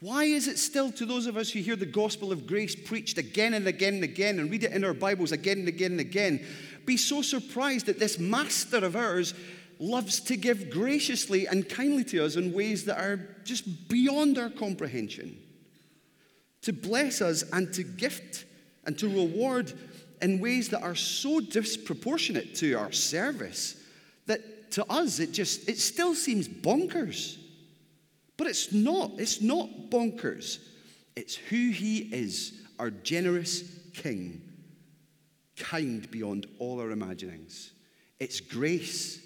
Why 0.00 0.24
is 0.24 0.48
it 0.48 0.58
still 0.58 0.90
to 0.92 1.04
those 1.04 1.26
of 1.26 1.36
us 1.36 1.50
who 1.50 1.60
hear 1.60 1.76
the 1.76 1.84
gospel 1.84 2.32
of 2.32 2.46
grace 2.46 2.74
preached 2.74 3.18
again 3.18 3.52
and 3.52 3.66
again 3.66 3.94
and 3.94 4.04
again 4.04 4.38
and 4.38 4.50
read 4.50 4.64
it 4.64 4.72
in 4.72 4.82
our 4.82 4.94
Bibles 4.94 5.30
again 5.30 5.58
and 5.58 5.68
again 5.68 5.92
and 5.92 6.00
again, 6.00 6.44
be 6.86 6.96
so 6.96 7.20
surprised 7.20 7.86
that 7.86 7.98
this 7.98 8.18
master 8.18 8.78
of 8.78 8.96
ours 8.96 9.34
loves 9.78 10.20
to 10.20 10.36
give 10.36 10.70
graciously 10.70 11.46
and 11.46 11.68
kindly 11.68 12.04
to 12.04 12.24
us 12.24 12.36
in 12.36 12.54
ways 12.54 12.86
that 12.86 12.98
are 12.98 13.20
just 13.44 13.88
beyond 13.88 14.38
our 14.38 14.48
comprehension? 14.48 15.36
To 16.62 16.72
bless 16.72 17.20
us 17.20 17.44
and 17.52 17.72
to 17.74 17.82
gift 17.82 18.46
and 18.84 18.98
to 18.98 19.08
reward 19.08 19.72
in 20.22 20.40
ways 20.40 20.70
that 20.70 20.82
are 20.82 20.94
so 20.94 21.40
disproportionate 21.40 22.54
to 22.56 22.74
our 22.74 22.92
service 22.92 23.76
that 24.26 24.70
to 24.72 24.84
us 24.90 25.18
it 25.18 25.32
just 25.32 25.68
it 25.68 25.78
still 25.78 26.14
seems 26.14 26.48
bonkers. 26.48 27.36
But 28.40 28.46
it's 28.46 28.72
not. 28.72 29.10
It's 29.18 29.42
not 29.42 29.68
bonkers. 29.90 30.60
It's 31.14 31.36
who 31.36 31.68
he 31.72 31.98
is, 31.98 32.54
our 32.78 32.88
generous 32.88 33.62
king, 33.92 34.40
kind 35.58 36.10
beyond 36.10 36.46
all 36.58 36.80
our 36.80 36.90
imaginings. 36.90 37.72
It's 38.18 38.40
grace. 38.40 39.20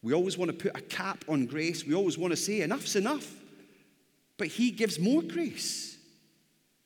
We 0.00 0.14
always 0.14 0.38
want 0.38 0.52
to 0.52 0.56
put 0.56 0.80
a 0.80 0.80
cap 0.80 1.24
on 1.28 1.46
grace. 1.46 1.84
We 1.84 1.96
always 1.96 2.16
want 2.16 2.30
to 2.30 2.36
say, 2.36 2.60
enough's 2.60 2.94
enough. 2.94 3.28
But 4.36 4.46
he 4.46 4.70
gives 4.70 5.00
more 5.00 5.20
grace. 5.20 5.98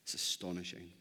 It's 0.05 0.15
astonishing. 0.15 0.93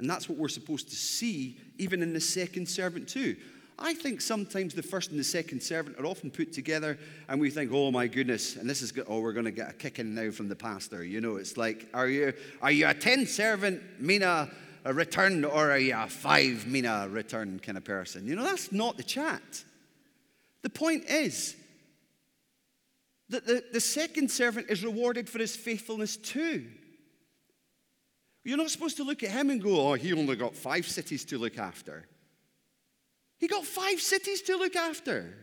And 0.00 0.10
that's 0.10 0.28
what 0.28 0.36
we're 0.36 0.48
supposed 0.48 0.90
to 0.90 0.96
see 0.96 1.58
even 1.78 2.02
in 2.02 2.12
the 2.12 2.20
second 2.20 2.68
servant, 2.68 3.08
too. 3.08 3.36
I 3.78 3.94
think 3.94 4.20
sometimes 4.20 4.74
the 4.74 4.82
first 4.82 5.10
and 5.10 5.20
the 5.20 5.24
second 5.24 5.62
servant 5.62 5.98
are 5.98 6.06
often 6.06 6.30
put 6.30 6.52
together, 6.52 6.98
and 7.28 7.40
we 7.40 7.50
think, 7.50 7.70
"Oh 7.72 7.90
my 7.92 8.08
goodness!" 8.08 8.56
And 8.56 8.68
this 8.68 8.82
is, 8.82 8.90
go- 8.90 9.04
oh, 9.06 9.20
we're 9.20 9.32
going 9.32 9.44
to 9.44 9.52
get 9.52 9.70
a 9.70 9.72
kicking 9.72 10.14
now 10.14 10.32
from 10.32 10.48
the 10.48 10.56
pastor. 10.56 11.04
You 11.04 11.20
know, 11.20 11.36
it's 11.36 11.56
like, 11.56 11.88
are 11.94 12.08
you 12.08 12.32
are 12.60 12.72
you 12.72 12.88
a 12.88 12.94
ten 12.94 13.24
servant 13.26 13.80
mina 14.00 14.50
a 14.84 14.92
return, 14.92 15.44
or 15.44 15.70
are 15.70 15.78
you 15.78 15.94
a 15.96 16.08
five 16.08 16.66
mina 16.66 17.08
return 17.08 17.60
kind 17.60 17.78
of 17.78 17.84
person? 17.84 18.26
You 18.26 18.34
know, 18.34 18.42
that's 18.42 18.72
not 18.72 18.96
the 18.96 19.02
chat. 19.04 19.64
The 20.62 20.70
point 20.70 21.04
is 21.08 21.54
that 23.28 23.46
the, 23.46 23.62
the 23.72 23.80
second 23.80 24.30
servant 24.30 24.70
is 24.70 24.84
rewarded 24.84 25.28
for 25.28 25.38
his 25.38 25.54
faithfulness 25.54 26.16
too. 26.16 26.66
You're 28.44 28.56
not 28.56 28.70
supposed 28.70 28.96
to 28.96 29.04
look 29.04 29.22
at 29.22 29.30
him 29.30 29.50
and 29.50 29.62
go, 29.62 29.88
"Oh, 29.88 29.94
he 29.94 30.12
only 30.12 30.34
got 30.34 30.56
five 30.56 30.86
cities 30.88 31.24
to 31.26 31.38
look 31.38 31.58
after." 31.58 32.08
He 33.38 33.46
got 33.46 33.64
five 33.64 34.00
cities 34.00 34.42
to 34.42 34.56
look 34.56 34.76
after. 34.76 35.34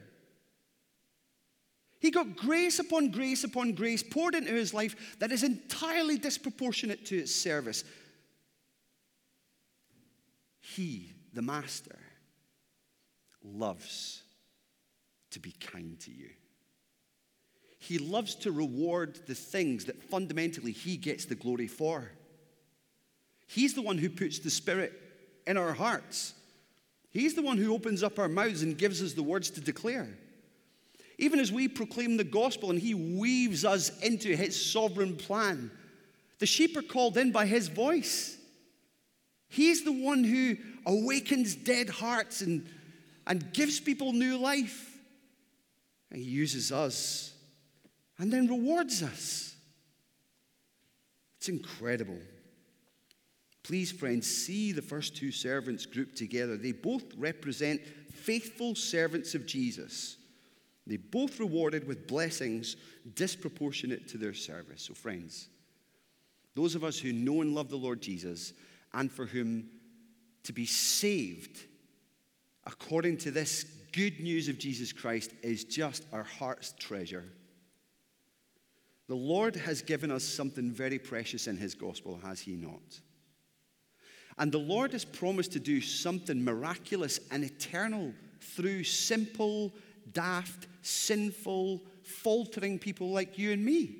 He 1.99 2.11
got 2.11 2.35
grace 2.35 2.79
upon 2.79 3.09
grace 3.09 3.43
upon 3.43 3.73
grace 3.73 4.03
poured 4.03 4.35
into 4.35 4.51
his 4.51 4.73
life 4.73 5.17
that 5.19 5.31
is 5.31 5.43
entirely 5.43 6.17
disproportionate 6.17 7.05
to 7.07 7.17
its 7.17 7.33
service. 7.33 7.83
He, 10.59 11.13
the 11.33 11.41
Master, 11.41 11.97
loves 13.43 14.21
to 15.31 15.39
be 15.39 15.51
kind 15.51 15.99
to 16.01 16.11
you. 16.11 16.29
He 17.79 17.97
loves 17.97 18.35
to 18.35 18.51
reward 18.51 19.19
the 19.27 19.35
things 19.35 19.85
that 19.85 20.03
fundamentally 20.03 20.71
he 20.71 20.97
gets 20.97 21.25
the 21.25 21.35
glory 21.35 21.67
for. 21.67 22.11
He's 23.47 23.73
the 23.73 23.81
one 23.81 23.97
who 23.97 24.09
puts 24.09 24.39
the 24.39 24.49
Spirit 24.49 24.93
in 25.45 25.55
our 25.55 25.73
hearts. 25.73 26.33
He's 27.15 27.33
the 27.33 27.41
one 27.41 27.57
who 27.57 27.73
opens 27.73 28.03
up 28.03 28.19
our 28.19 28.27
mouths 28.27 28.61
and 28.61 28.77
gives 28.77 29.01
us 29.01 29.13
the 29.13 29.23
words 29.23 29.49
to 29.51 29.61
declare. 29.61 30.09
Even 31.17 31.39
as 31.39 31.49
we 31.49 31.69
proclaim 31.69 32.17
the 32.17 32.25
gospel 32.25 32.71
and 32.71 32.77
he 32.77 32.93
weaves 32.93 33.63
us 33.63 33.97
into 33.99 34.35
his 34.35 34.53
sovereign 34.69 35.15
plan, 35.15 35.71
the 36.39 36.45
sheep 36.45 36.75
are 36.75 36.81
called 36.81 37.15
in 37.15 37.31
by 37.31 37.45
his 37.45 37.69
voice. 37.69 38.37
He's 39.47 39.85
the 39.85 39.93
one 39.93 40.25
who 40.25 40.57
awakens 40.85 41.55
dead 41.55 41.87
hearts 41.87 42.41
and, 42.41 42.67
and 43.25 43.53
gives 43.53 43.79
people 43.79 44.11
new 44.11 44.37
life. 44.37 44.99
And 46.11 46.19
he 46.19 46.25
uses 46.25 46.73
us 46.73 47.33
and 48.17 48.29
then 48.29 48.49
rewards 48.49 49.01
us. 49.01 49.55
It's 51.37 51.47
incredible. 51.47 52.19
Please, 53.65 53.91
friends, 53.91 54.27
see 54.27 54.71
the 54.71 54.81
first 54.83 55.15
two 55.15 55.31
servants 55.31 55.87
grouped 55.87 56.15
together. 56.15 56.55
They 56.55 56.71
both 56.71 57.01
represent 57.17 57.81
faithful 58.13 58.75
servants 58.75 59.33
of 59.33 59.47
Jesus. 59.47 60.17
They 60.85 60.97
both 60.97 61.39
rewarded 61.39 61.87
with 61.87 62.05
blessings 62.05 62.75
disproportionate 63.15 64.07
to 64.09 64.19
their 64.19 64.35
service. 64.35 64.83
So, 64.83 64.93
friends, 64.93 65.49
those 66.53 66.75
of 66.75 66.83
us 66.83 66.99
who 66.99 67.11
know 67.11 67.41
and 67.41 67.55
love 67.55 67.69
the 67.69 67.75
Lord 67.75 68.03
Jesus 68.03 68.53
and 68.93 69.11
for 69.11 69.25
whom 69.25 69.67
to 70.43 70.53
be 70.53 70.67
saved 70.67 71.59
according 72.67 73.17
to 73.17 73.31
this 73.31 73.63
good 73.93 74.19
news 74.19 74.47
of 74.47 74.59
Jesus 74.59 74.93
Christ 74.93 75.31
is 75.41 75.63
just 75.63 76.05
our 76.13 76.21
heart's 76.21 76.75
treasure. 76.77 77.25
The 79.07 79.15
Lord 79.15 79.55
has 79.55 79.81
given 79.81 80.11
us 80.11 80.23
something 80.23 80.69
very 80.69 80.99
precious 80.99 81.47
in 81.47 81.57
His 81.57 81.73
gospel, 81.73 82.19
has 82.23 82.39
He 82.39 82.55
not? 82.55 83.01
And 84.37 84.51
the 84.51 84.57
Lord 84.57 84.91
has 84.91 85.05
promised 85.05 85.53
to 85.53 85.59
do 85.59 85.79
something 85.79 86.43
miraculous 86.43 87.19
and 87.31 87.43
eternal 87.43 88.13
through 88.41 88.83
simple, 88.83 89.73
daft, 90.11 90.67
sinful, 90.81 91.81
faltering 92.03 92.79
people 92.79 93.11
like 93.11 93.37
you 93.37 93.51
and 93.51 93.63
me. 93.63 93.95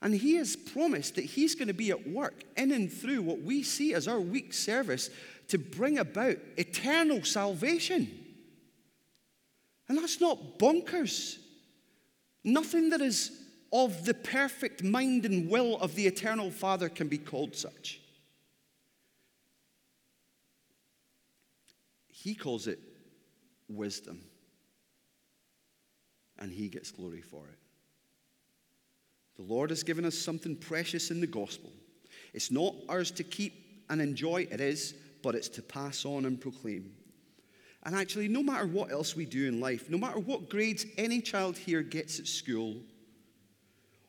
And 0.00 0.14
He 0.14 0.36
has 0.36 0.54
promised 0.54 1.16
that 1.16 1.24
He's 1.24 1.54
going 1.54 1.68
to 1.68 1.74
be 1.74 1.90
at 1.90 2.08
work 2.08 2.44
in 2.56 2.70
and 2.72 2.92
through 2.92 3.22
what 3.22 3.40
we 3.40 3.62
see 3.62 3.94
as 3.94 4.06
our 4.06 4.20
weak 4.20 4.52
service 4.52 5.10
to 5.48 5.58
bring 5.58 5.98
about 5.98 6.36
eternal 6.56 7.24
salvation. 7.24 8.08
And 9.88 9.96
that's 9.96 10.20
not 10.20 10.58
bonkers. 10.58 11.38
Nothing 12.44 12.90
that 12.90 13.00
is 13.00 13.32
of 13.72 14.04
the 14.04 14.14
perfect 14.14 14.84
mind 14.84 15.24
and 15.24 15.50
will 15.50 15.78
of 15.78 15.94
the 15.94 16.06
eternal 16.06 16.50
Father 16.50 16.88
can 16.88 17.08
be 17.08 17.18
called 17.18 17.56
such. 17.56 18.00
He 22.22 22.34
calls 22.34 22.66
it 22.66 22.80
wisdom, 23.68 24.20
and 26.38 26.50
He 26.50 26.68
gets 26.68 26.90
glory 26.90 27.20
for 27.20 27.46
it. 27.46 27.58
The 29.36 29.42
Lord 29.42 29.70
has 29.70 29.84
given 29.84 30.04
us 30.04 30.18
something 30.18 30.56
precious 30.56 31.12
in 31.12 31.20
the 31.20 31.28
gospel. 31.28 31.70
It's 32.34 32.50
not 32.50 32.74
ours 32.88 33.12
to 33.12 33.22
keep 33.22 33.84
and 33.88 34.00
enjoy, 34.00 34.48
it 34.50 34.60
is, 34.60 34.94
but 35.22 35.36
it's 35.36 35.48
to 35.50 35.62
pass 35.62 36.04
on 36.04 36.24
and 36.24 36.40
proclaim. 36.40 36.92
And 37.84 37.94
actually, 37.94 38.26
no 38.26 38.42
matter 38.42 38.66
what 38.66 38.90
else 38.90 39.14
we 39.14 39.24
do 39.24 39.46
in 39.46 39.60
life, 39.60 39.88
no 39.88 39.96
matter 39.96 40.18
what 40.18 40.48
grades 40.48 40.86
any 40.96 41.20
child 41.20 41.56
here 41.56 41.82
gets 41.82 42.18
at 42.18 42.26
school, 42.26 42.74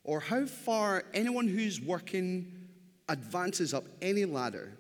or 0.04 0.20
how 0.20 0.48
far 0.48 1.04
anyone 1.14 1.48
who's 1.48 1.80
working 1.80 2.52
advances 3.08 3.72
up 3.72 3.84
any 4.02 4.26
ladder, 4.26 4.79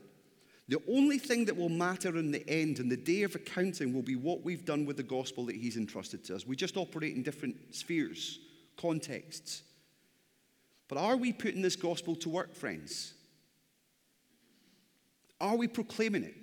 the 0.69 0.81
only 0.87 1.17
thing 1.17 1.45
that 1.45 1.57
will 1.57 1.67
matter 1.67 2.15
in 2.15 2.29
the 2.29 2.47
end, 2.47 2.77
in 2.77 2.89
the 2.89 2.95
day 2.95 3.23
of 3.23 3.33
accounting, 3.33 3.91
will 3.91 4.03
be 4.03 4.15
what 4.15 4.43
we've 4.43 4.65
done 4.65 4.85
with 4.85 4.97
the 4.97 5.03
gospel 5.03 5.47
that 5.47 5.55
He's 5.55 5.77
entrusted 5.77 6.23
to 6.25 6.35
us. 6.35 6.45
We 6.45 6.55
just 6.55 6.77
operate 6.77 7.15
in 7.15 7.23
different 7.23 7.55
spheres, 7.71 8.39
contexts. 8.77 9.63
But 10.87 10.99
are 10.99 11.17
we 11.17 11.33
putting 11.33 11.63
this 11.63 11.75
gospel 11.75 12.15
to 12.17 12.29
work, 12.29 12.53
friends? 12.53 13.15
Are 15.41 15.55
we 15.55 15.67
proclaiming 15.67 16.23
it? 16.23 16.35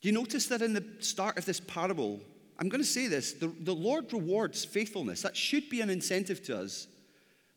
You 0.00 0.12
notice 0.12 0.46
that 0.46 0.62
in 0.62 0.72
the 0.72 0.84
start 1.00 1.36
of 1.36 1.44
this 1.44 1.60
parable, 1.60 2.20
I'm 2.58 2.70
going 2.70 2.82
to 2.82 2.88
say 2.88 3.08
this 3.08 3.34
the, 3.34 3.52
the 3.60 3.74
Lord 3.74 4.10
rewards 4.10 4.64
faithfulness. 4.64 5.20
That 5.20 5.36
should 5.36 5.68
be 5.68 5.82
an 5.82 5.90
incentive 5.90 6.42
to 6.44 6.58
us. 6.58 6.86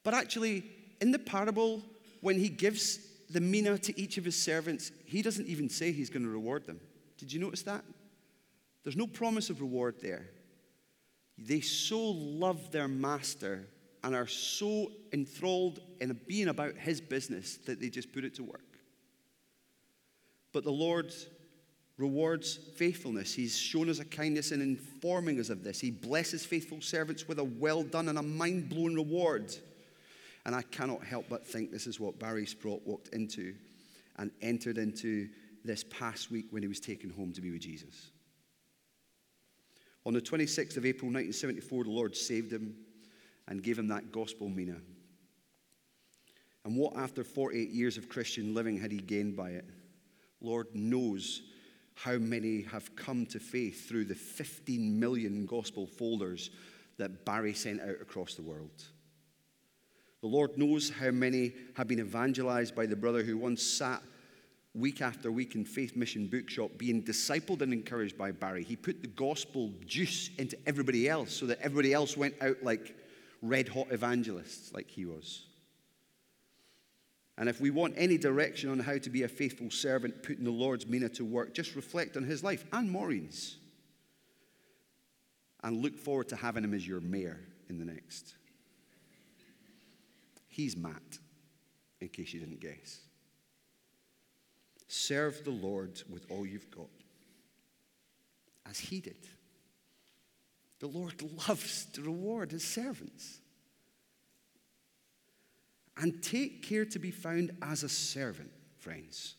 But 0.03 0.13
actually, 0.13 0.65
in 0.99 1.12
the 1.12 1.19
parable, 1.19 1.82
when 2.21 2.39
he 2.39 2.49
gives 2.49 2.99
the 3.30 3.41
mina 3.41 3.77
to 3.77 3.99
each 3.99 4.17
of 4.17 4.25
his 4.25 4.41
servants, 4.41 4.91
he 5.06 5.21
doesn't 5.21 5.47
even 5.47 5.69
say 5.69 5.91
he's 5.91 6.10
going 6.10 6.23
to 6.23 6.30
reward 6.30 6.65
them. 6.65 6.80
Did 7.17 7.34
you 7.34 7.39
notice 7.39 7.63
that? 7.63 7.84
There's 8.84 8.95
no 8.95 9.08
promise 9.08 9.49
of 9.49 9.60
reward 9.60 9.95
there. 10.01 10.30
They 11.38 11.62
so 11.62 11.99
love 11.99 12.71
their 12.71 12.88
master 12.88 13.67
and 14.03 14.15
are 14.15 14.27
so 14.27 14.91
enthralled 15.12 15.82
in 15.99 16.17
being 16.27 16.47
about 16.47 16.77
his 16.77 17.01
business 17.01 17.58
that 17.65 17.80
they 17.82 17.89
just 17.89 18.13
put 18.13 18.23
it 18.23 18.36
to 18.36 18.43
work. 18.43 18.62
But 20.53 20.63
the 20.63 20.71
Lord 20.71 21.13
rewards 21.97 22.58
faithfulness. 22.77 23.34
He's 23.34 23.58
shown 23.58 23.89
us 23.89 23.99
a 23.99 24.06
kindness 24.06 24.51
in 24.51 24.62
informing 24.62 25.39
us 25.39 25.49
of 25.49 25.63
this. 25.63 25.80
He 25.80 25.91
blesses 25.91 26.45
faithful 26.45 26.80
servants 26.82 27.27
with 27.27 27.39
a 27.39 27.43
well 27.43 27.84
done 27.84 28.08
and 28.08 28.17
a 28.17 28.23
mind 28.23 28.69
blowing 28.69 28.95
reward. 28.95 29.53
And 30.47 30.55
I 30.55 30.62
cannot 30.62 31.03
help 31.03 31.25
but 31.29 31.45
think 31.45 31.71
this 31.71 31.88
is 31.88 31.99
what 31.99 32.19
Barry 32.19 32.45
Sprott 32.45 32.81
walked 32.86 33.10
into 33.10 33.53
and 34.15 34.31
entered 34.41 34.77
into 34.77 35.27
this 35.65 35.83
past 35.83 36.31
week 36.31 36.45
when 36.51 36.62
he 36.62 36.69
was 36.69 36.79
taken 36.79 37.10
home 37.10 37.33
to 37.33 37.41
be 37.41 37.51
with 37.51 37.60
Jesus. 37.60 38.12
On 40.05 40.13
the 40.13 40.21
26th 40.21 40.77
of 40.77 40.86
April 40.86 41.12
1974, 41.12 41.83
the 41.83 41.89
Lord 41.89 42.15
saved 42.15 42.53
him 42.53 42.77
and 43.49 43.62
gave 43.62 43.77
him 43.77 43.89
that 43.89 44.13
gospel 44.13 44.47
mina. 44.47 44.77
And 46.63 46.77
what, 46.77 46.95
after 46.95 47.25
48 47.25 47.69
years 47.69 47.97
of 47.97 48.07
Christian 48.07 48.53
living, 48.53 48.79
had 48.79 48.91
he 48.91 48.99
gained 48.99 49.36
by 49.36 49.49
it? 49.49 49.65
Lord 50.39 50.67
knows 50.73 51.41
how 51.93 52.17
many 52.17 52.62
have 52.62 52.95
come 52.95 53.25
to 53.27 53.39
faith 53.39 53.89
through 53.89 54.05
the 54.05 54.15
15 54.15 54.97
million 54.97 55.45
gospel 55.45 55.86
folders 55.86 56.51
that 56.97 57.25
Barry 57.25 57.53
sent 57.53 57.81
out 57.81 58.01
across 58.01 58.36
the 58.36 58.43
world. 58.43 58.86
The 60.21 60.27
Lord 60.27 60.58
knows 60.58 60.89
how 60.89 61.12
many 61.12 61.53
have 61.75 61.88
been 61.88 61.99
evangelized 61.99 62.75
by 62.75 62.86
the 62.86 62.95
brother 62.95 63.23
who 63.23 63.38
once 63.38 63.62
sat 63.62 64.01
week 64.73 65.01
after 65.01 65.32
week 65.32 65.56
in 65.56 65.65
Faith 65.65 65.95
Mission 65.95 66.27
Bookshop 66.27 66.71
being 66.77 67.03
discipled 67.03 67.62
and 67.62 67.73
encouraged 67.73 68.17
by 68.17 68.32
Barry. 68.32 68.63
He 68.63 68.75
put 68.75 69.01
the 69.01 69.08
gospel 69.08 69.73
juice 69.86 70.30
into 70.38 70.58
everybody 70.65 71.10
else 71.10 71.34
so 71.34 71.45
that 71.47 71.60
everybody 71.62 71.93
else 71.93 72.15
went 72.15 72.36
out 72.41 72.58
like 72.63 72.95
red 73.41 73.67
hot 73.67 73.88
evangelists, 73.91 74.73
like 74.73 74.89
he 74.89 75.06
was. 75.06 75.45
And 77.38 77.47
if 77.47 77.62
we 77.62 77.69
want 77.69 77.93
any 77.97 78.17
direction 78.17 78.71
on 78.71 78.80
how 78.80 78.97
to 78.97 79.10
be 79.10 79.23
a 79.23 79.27
faithful 79.27 79.69
servant 79.69 80.23
putting 80.23 80.43
the 80.43 80.51
Lord's 80.51 80.88
mina 80.88 81.10
to 81.10 81.25
work, 81.25 81.53
just 81.53 81.75
reflect 81.75 82.17
on 82.17 82.23
his 82.23 82.43
life 82.43 82.65
and 82.73 82.89
Maureen's. 82.89 83.58
And 85.63 85.84
look 85.84 85.97
forward 85.97 86.30
to 86.30 86.36
having 86.36 86.63
him 86.63 86.73
as 86.73 86.88
your 86.88 87.01
mayor 87.01 87.39
in 87.69 87.77
the 87.77 87.86
next. 87.86 88.34
He's 90.58 90.76
Matt, 90.76 91.20
in 92.02 92.08
case 92.08 92.34
you 92.34 92.39
didn't 92.39 92.62
guess. 92.62 93.02
Serve 94.88 95.43
the 95.43 95.52
Lord 95.52 96.02
with 96.10 96.26
all 96.32 96.48
you've 96.48 96.72
got, 96.72 96.89
as 98.67 98.80
he 98.80 99.00
did. 99.00 99.28
The 100.80 100.88
Lord 100.88 101.22
loves 101.48 101.86
to 101.93 102.02
reward 102.02 102.52
his 102.52 102.63
servants. 102.63 103.38
And 105.96 106.24
take 106.24 106.63
care 106.67 106.86
to 106.86 106.98
be 106.98 107.12
found 107.12 107.52
as 107.62 107.84
a 107.84 107.89
servant, 107.89 108.50
friends. 108.80 109.36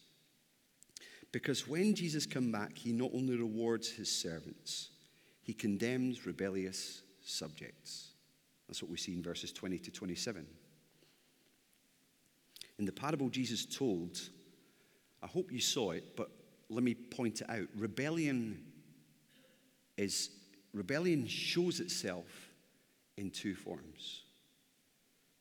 Because 1.32 1.66
when 1.66 1.96
Jesus 1.96 2.26
comes 2.26 2.52
back, 2.52 2.78
he 2.78 2.92
not 2.92 3.10
only 3.12 3.34
rewards 3.34 3.90
his 3.90 4.08
servants, 4.08 4.90
he 5.42 5.52
condemns 5.52 6.26
rebellious 6.26 7.02
subjects. 7.24 8.10
That's 8.68 8.84
what 8.84 8.90
we 8.92 8.98
see 8.98 9.14
in 9.14 9.22
verses 9.24 9.50
20 9.50 9.80
to 9.80 9.90
27. 9.90 10.46
In 12.78 12.84
the 12.84 12.92
parable 12.92 13.28
Jesus 13.28 13.64
told, 13.64 14.20
I 15.22 15.26
hope 15.26 15.50
you 15.50 15.60
saw 15.60 15.92
it, 15.92 16.16
but 16.16 16.30
let 16.68 16.84
me 16.84 16.94
point 16.94 17.40
it 17.40 17.50
out. 17.50 17.68
Rebellion 17.76 18.62
is 19.96 20.30
rebellion 20.72 21.26
shows 21.26 21.80
itself 21.80 22.26
in 23.16 23.30
two 23.30 23.54
forms. 23.54 24.22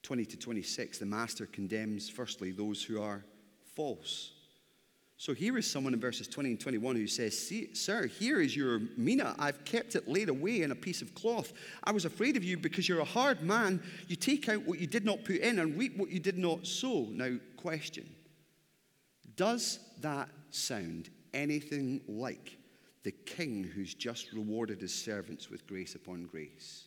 20 0.04 0.26
to 0.26 0.38
26, 0.38 1.00
the 1.00 1.06
master 1.06 1.46
condemns 1.46 2.10
firstly 2.10 2.52
those 2.52 2.82
who 2.82 3.02
are 3.02 3.24
false. 3.76 4.32
So 5.20 5.34
here 5.34 5.58
is 5.58 5.70
someone 5.70 5.96
in 5.96 6.00
verses 6.00 6.28
20 6.28 6.52
and 6.52 6.60
21 6.60 6.96
who 6.96 7.08
says, 7.08 7.52
Sir, 7.74 8.06
here 8.06 8.40
is 8.40 8.56
your 8.56 8.82
mina. 8.98 9.36
I've 9.40 9.66
kept 9.66 9.96
it 9.96 10.08
laid 10.08 10.30
away 10.30 10.62
in 10.62 10.72
a 10.72 10.76
piece 10.76 11.02
of 11.02 11.16
cloth. 11.16 11.54
I 11.84 11.92
was 11.92 12.06
afraid 12.06 12.38
of 12.38 12.44
you 12.44 12.56
because 12.56 12.88
you're 12.88 13.00
a 13.00 13.06
hard 13.06 13.42
man. 13.42 13.82
You 14.08 14.16
take 14.16 14.48
out 14.48 14.64
what 14.68 14.80
you 14.80 14.86
did 14.86 15.06
not 15.06 15.26
put 15.26 15.38
in 15.38 15.58
and 15.58 15.76
reap 15.76 15.98
what 15.98 16.12
you 16.12 16.20
did 16.20 16.38
not 16.38 16.68
sow. 16.68 17.08
Now, 17.10 17.36
question 17.58 18.08
Does 19.36 19.80
that 20.02 20.30
sound 20.52 21.10
anything 21.34 22.02
like 22.08 22.56
the 23.02 23.12
king 23.12 23.64
who's 23.64 23.96
just 23.96 24.34
rewarded 24.34 24.82
his 24.82 24.94
servants 24.94 25.50
with 25.50 25.66
grace 25.66 25.96
upon 25.96 26.26
grace? 26.26 26.86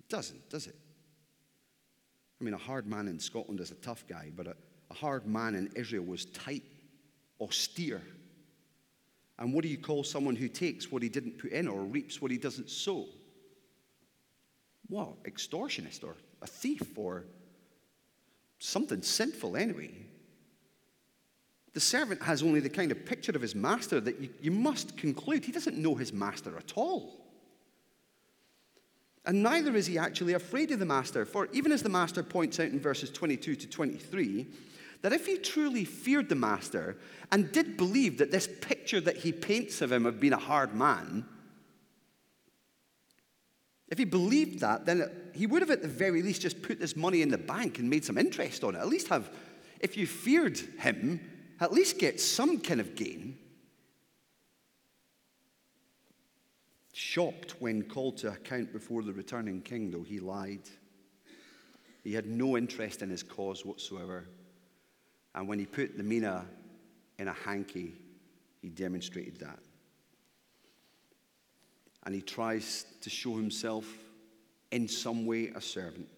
It 0.00 0.08
doesn't, 0.08 0.50
does 0.50 0.66
it? 0.66 0.76
I 2.40 2.44
mean, 2.44 2.54
a 2.54 2.58
hard 2.58 2.88
man 2.88 3.06
in 3.06 3.20
Scotland 3.20 3.60
is 3.60 3.70
a 3.70 3.76
tough 3.76 4.04
guy, 4.08 4.32
but 4.34 4.48
a, 4.48 4.56
a 4.90 4.94
hard 4.94 5.24
man 5.24 5.54
in 5.54 5.70
Israel 5.76 6.04
was 6.04 6.24
tight 6.24 6.64
austere. 7.40 8.02
And 9.38 9.54
what 9.54 9.62
do 9.62 9.68
you 9.68 9.78
call 9.78 10.04
someone 10.04 10.36
who 10.36 10.48
takes 10.48 10.92
what 10.92 11.02
he 11.02 11.08
didn't 11.08 11.38
put 11.38 11.52
in 11.52 11.66
or 11.66 11.80
reaps 11.80 12.20
what 12.20 12.30
he 12.30 12.38
doesn't 12.38 12.68
sow? 12.68 13.06
Well, 14.88 15.16
extortionist 15.24 16.04
or 16.04 16.16
a 16.42 16.46
thief 16.46 16.96
or 16.96 17.24
something 18.58 19.02
sinful 19.02 19.56
anyway. 19.56 19.90
The 21.72 21.80
servant 21.80 22.22
has 22.22 22.42
only 22.42 22.60
the 22.60 22.68
kind 22.68 22.90
of 22.90 23.06
picture 23.06 23.32
of 23.32 23.40
his 23.40 23.54
master 23.54 24.00
that 24.00 24.20
you, 24.20 24.28
you 24.40 24.50
must 24.50 24.96
conclude 24.96 25.44
he 25.44 25.52
doesn't 25.52 25.78
know 25.78 25.94
his 25.94 26.12
master 26.12 26.56
at 26.58 26.72
all. 26.74 27.20
And 29.24 29.42
neither 29.42 29.76
is 29.76 29.86
he 29.86 29.98
actually 29.98 30.32
afraid 30.32 30.70
of 30.72 30.78
the 30.78 30.86
master, 30.86 31.24
for 31.24 31.48
even 31.52 31.72
as 31.72 31.82
the 31.82 31.88
master 31.88 32.22
points 32.22 32.58
out 32.58 32.68
in 32.68 32.80
verses 32.80 33.10
22 33.10 33.54
to 33.54 33.68
23, 33.68 34.48
that 35.02 35.12
if 35.12 35.26
he 35.26 35.38
truly 35.38 35.84
feared 35.84 36.28
the 36.28 36.34
master 36.34 36.96
and 37.32 37.50
did 37.52 37.76
believe 37.76 38.18
that 38.18 38.30
this 38.30 38.48
picture 38.60 39.00
that 39.00 39.18
he 39.18 39.32
paints 39.32 39.80
of 39.80 39.90
him 39.90 40.06
of 40.06 40.20
being 40.20 40.32
a 40.32 40.38
hard 40.38 40.74
man, 40.74 41.24
if 43.88 43.98
he 43.98 44.04
believed 44.04 44.60
that, 44.60 44.86
then 44.86 45.10
he 45.34 45.46
would 45.46 45.62
have 45.62 45.70
at 45.70 45.82
the 45.82 45.88
very 45.88 46.22
least 46.22 46.42
just 46.42 46.62
put 46.62 46.78
this 46.78 46.96
money 46.96 47.22
in 47.22 47.28
the 47.28 47.38
bank 47.38 47.78
and 47.78 47.90
made 47.90 48.04
some 48.04 48.18
interest 48.18 48.62
on 48.62 48.76
it. 48.76 48.78
At 48.78 48.88
least 48.88 49.08
have, 49.08 49.30
if 49.80 49.96
you 49.96 50.06
feared 50.06 50.58
him, 50.78 51.20
at 51.58 51.72
least 51.72 51.98
get 51.98 52.20
some 52.20 52.60
kind 52.60 52.80
of 52.80 52.94
gain. 52.94 53.36
Shocked 56.92 57.56
when 57.58 57.82
called 57.82 58.18
to 58.18 58.28
account 58.28 58.72
before 58.72 59.02
the 59.02 59.12
returning 59.12 59.62
king, 59.62 59.90
though, 59.90 60.02
he 60.02 60.20
lied. 60.20 60.68
He 62.04 62.12
had 62.12 62.26
no 62.26 62.56
interest 62.56 63.02
in 63.02 63.10
his 63.10 63.22
cause 63.22 63.64
whatsoever. 63.64 64.26
And 65.34 65.48
when 65.48 65.58
he 65.58 65.66
put 65.66 65.96
the 65.96 66.02
mina 66.02 66.44
in 67.18 67.28
a 67.28 67.32
hanky, 67.32 67.94
he 68.60 68.68
demonstrated 68.68 69.38
that. 69.40 69.58
And 72.04 72.14
he 72.14 72.22
tries 72.22 72.86
to 73.02 73.10
show 73.10 73.36
himself 73.36 73.86
in 74.70 74.88
some 74.88 75.26
way 75.26 75.48
a 75.48 75.60
servant. 75.60 76.08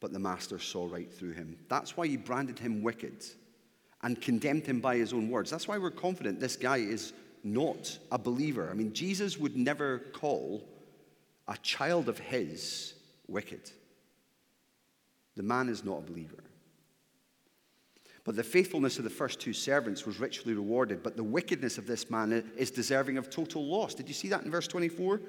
But 0.00 0.12
the 0.12 0.18
master 0.18 0.58
saw 0.58 0.86
right 0.90 1.12
through 1.12 1.32
him. 1.32 1.56
That's 1.68 1.96
why 1.96 2.06
he 2.06 2.16
branded 2.16 2.58
him 2.58 2.82
wicked 2.82 3.24
and 4.02 4.20
condemned 4.20 4.66
him 4.66 4.80
by 4.80 4.96
his 4.96 5.12
own 5.12 5.30
words. 5.30 5.50
That's 5.50 5.66
why 5.66 5.78
we're 5.78 5.90
confident 5.90 6.40
this 6.40 6.56
guy 6.56 6.78
is 6.78 7.12
not 7.42 7.98
a 8.12 8.18
believer. 8.18 8.68
I 8.70 8.74
mean, 8.74 8.92
Jesus 8.92 9.38
would 9.38 9.56
never 9.56 9.98
call 10.12 10.62
a 11.48 11.56
child 11.58 12.08
of 12.08 12.18
his 12.18 12.94
wicked. 13.28 13.70
The 15.36 15.42
man 15.42 15.68
is 15.68 15.84
not 15.84 15.98
a 15.98 16.02
believer. 16.02 16.43
But 18.24 18.36
the 18.36 18.42
faithfulness 18.42 18.96
of 18.96 19.04
the 19.04 19.10
first 19.10 19.38
two 19.38 19.52
servants 19.52 20.06
was 20.06 20.18
richly 20.18 20.54
rewarded, 20.54 21.02
but 21.02 21.16
the 21.16 21.22
wickedness 21.22 21.76
of 21.76 21.86
this 21.86 22.10
man 22.10 22.50
is 22.56 22.70
deserving 22.70 23.18
of 23.18 23.28
total 23.28 23.64
loss. 23.64 23.94
Did 23.94 24.08
you 24.08 24.14
see 24.14 24.28
that 24.28 24.44
in 24.44 24.50
verse 24.50 24.66
24? 24.66 25.20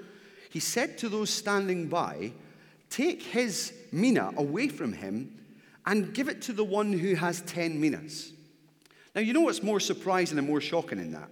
He 0.49 0.62
said 0.62 0.97
to 0.99 1.10
those 1.10 1.29
standing 1.29 1.88
by, 1.88 2.31
Take 2.89 3.21
his 3.21 3.73
mina 3.91 4.31
away 4.38 4.69
from 4.69 4.93
him 4.93 5.38
and 5.86 6.13
give 6.13 6.29
it 6.29 6.41
to 6.43 6.53
the 6.53 6.63
one 6.63 6.93
who 6.93 7.15
has 7.15 7.41
10 7.41 7.79
minas. 7.81 8.31
Now, 9.13 9.21
you 9.21 9.34
know 9.34 9.41
what's 9.41 9.63
more 9.63 9.79
surprising 9.79 10.38
and 10.38 10.47
more 10.47 10.62
shocking 10.62 10.99
in 10.99 11.12
that? 11.12 11.29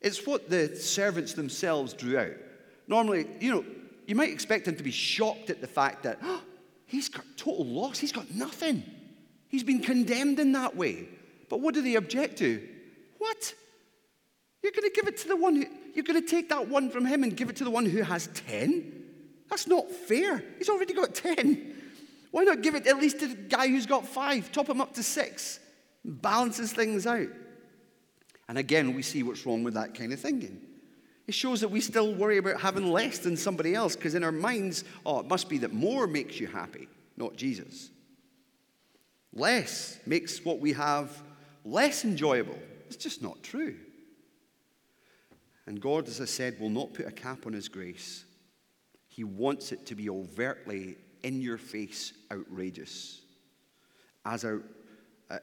It's 0.00 0.26
what 0.26 0.50
the 0.50 0.74
servants 0.76 1.34
themselves 1.34 1.92
drew 1.92 2.18
out. 2.18 2.34
Normally, 2.88 3.26
you 3.40 3.54
know, 3.54 3.64
you 4.06 4.14
might 4.14 4.30
expect 4.30 4.66
him 4.66 4.76
to 4.76 4.82
be 4.82 4.90
shocked 4.90 5.50
at 5.50 5.60
the 5.60 5.66
fact 5.66 6.02
that 6.02 6.18
oh, 6.22 6.42
he's 6.86 7.08
got 7.08 7.24
total 7.36 7.66
loss, 7.66 7.98
he's 7.98 8.12
got 8.12 8.30
nothing. 8.32 8.82
He's 9.48 9.62
been 9.62 9.80
condemned 9.80 10.38
in 10.38 10.52
that 10.52 10.76
way. 10.76 11.08
But 11.48 11.60
what 11.60 11.74
do 11.74 11.82
they 11.82 11.94
object 11.94 12.38
to? 12.38 12.66
What? 13.18 13.54
You're 14.62 14.72
going 14.72 14.90
to 14.90 14.94
give 14.94 15.06
it 15.06 15.16
to 15.18 15.28
the 15.28 15.36
one 15.36 15.56
who, 15.56 15.66
you're 15.94 16.04
going 16.04 16.20
to 16.20 16.28
take 16.28 16.48
that 16.48 16.68
one 16.68 16.90
from 16.90 17.06
him 17.06 17.22
and 17.22 17.36
give 17.36 17.48
it 17.48 17.56
to 17.56 17.64
the 17.64 17.70
one 17.70 17.86
who 17.86 18.02
has 18.02 18.28
10? 18.48 19.04
That's 19.48 19.66
not 19.66 19.90
fair. 19.90 20.42
He's 20.58 20.68
already 20.68 20.92
got 20.92 21.14
10. 21.14 21.74
Why 22.32 22.44
not 22.44 22.62
give 22.62 22.74
it 22.74 22.86
at 22.86 22.98
least 22.98 23.20
to 23.20 23.28
the 23.28 23.34
guy 23.34 23.68
who's 23.68 23.86
got 23.86 24.06
five? 24.06 24.50
Top 24.52 24.68
him 24.68 24.80
up 24.80 24.94
to 24.94 25.02
six. 25.02 25.60
Balances 26.04 26.72
things 26.72 27.06
out. 27.06 27.28
And 28.48 28.58
again, 28.58 28.94
we 28.94 29.02
see 29.02 29.22
what's 29.22 29.46
wrong 29.46 29.64
with 29.64 29.74
that 29.74 29.94
kind 29.94 30.12
of 30.12 30.20
thinking. 30.20 30.60
It 31.26 31.34
shows 31.34 31.60
that 31.60 31.68
we 31.68 31.80
still 31.80 32.14
worry 32.14 32.38
about 32.38 32.60
having 32.60 32.92
less 32.92 33.18
than 33.18 33.36
somebody 33.36 33.74
else 33.74 33.96
because 33.96 34.14
in 34.14 34.22
our 34.22 34.32
minds, 34.32 34.84
oh, 35.04 35.20
it 35.20 35.26
must 35.26 35.48
be 35.48 35.58
that 35.58 35.72
more 35.72 36.06
makes 36.06 36.38
you 36.38 36.46
happy, 36.46 36.88
not 37.16 37.36
Jesus. 37.36 37.90
Less 39.36 39.98
makes 40.06 40.42
what 40.44 40.60
we 40.60 40.72
have 40.72 41.22
less 41.62 42.04
enjoyable. 42.04 42.58
It's 42.86 42.96
just 42.96 43.22
not 43.22 43.42
true. 43.42 43.76
And 45.66 45.78
God, 45.78 46.08
as 46.08 46.22
I 46.22 46.24
said, 46.24 46.58
will 46.58 46.70
not 46.70 46.94
put 46.94 47.06
a 47.06 47.12
cap 47.12 47.46
on 47.46 47.52
His 47.52 47.68
grace. 47.68 48.24
He 49.08 49.24
wants 49.24 49.72
it 49.72 49.84
to 49.86 49.94
be 49.94 50.08
overtly, 50.08 50.96
in 51.22 51.42
your 51.42 51.58
face, 51.58 52.14
outrageous. 52.32 53.20
As, 54.24 54.44
our, 54.44 54.62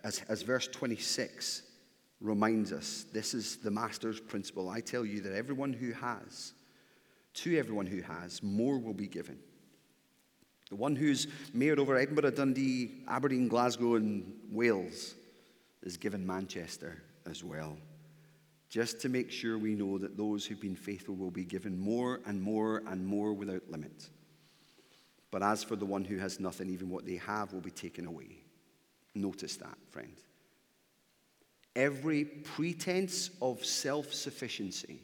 as, 0.03 0.23
as 0.27 0.41
verse 0.41 0.67
26 0.67 1.61
reminds 2.19 2.71
us, 2.71 3.05
this 3.13 3.35
is 3.35 3.57
the 3.57 3.71
Master's 3.71 4.19
principle. 4.19 4.69
I 4.69 4.79
tell 4.79 5.05
you 5.05 5.21
that 5.21 5.35
everyone 5.35 5.73
who 5.73 5.91
has, 5.91 6.53
to 7.35 7.59
everyone 7.59 7.85
who 7.85 8.01
has, 8.01 8.41
more 8.41 8.79
will 8.79 8.93
be 8.93 9.07
given. 9.07 9.37
The 10.73 10.77
one 10.77 10.95
who's 10.95 11.27
mayor 11.53 11.79
over 11.79 11.95
Edinburgh, 11.95 12.31
Dundee, 12.31 13.03
Aberdeen, 13.07 13.47
Glasgow, 13.47 13.93
and 13.93 14.33
Wales 14.51 15.13
is 15.83 15.97
given 15.97 16.25
Manchester 16.25 17.03
as 17.29 17.43
well. 17.43 17.77
Just 18.69 18.99
to 19.01 19.07
make 19.07 19.29
sure 19.29 19.59
we 19.59 19.75
know 19.75 19.99
that 19.99 20.17
those 20.17 20.47
who've 20.47 20.59
been 20.59 20.75
faithful 20.75 21.13
will 21.13 21.29
be 21.29 21.43
given 21.43 21.77
more 21.77 22.21
and 22.25 22.41
more 22.41 22.81
and 22.87 23.05
more 23.05 23.33
without 23.33 23.61
limit. 23.69 24.09
But 25.29 25.43
as 25.43 25.63
for 25.63 25.75
the 25.75 25.85
one 25.85 26.05
who 26.05 26.17
has 26.17 26.39
nothing, 26.39 26.71
even 26.71 26.89
what 26.89 27.05
they 27.05 27.17
have 27.17 27.53
will 27.53 27.61
be 27.61 27.69
taken 27.69 28.07
away. 28.07 28.37
Notice 29.13 29.57
that, 29.57 29.77
friend. 29.91 30.15
Every 31.75 32.25
pretense 32.25 33.29
of 33.43 33.63
self 33.63 34.11
sufficiency, 34.11 35.01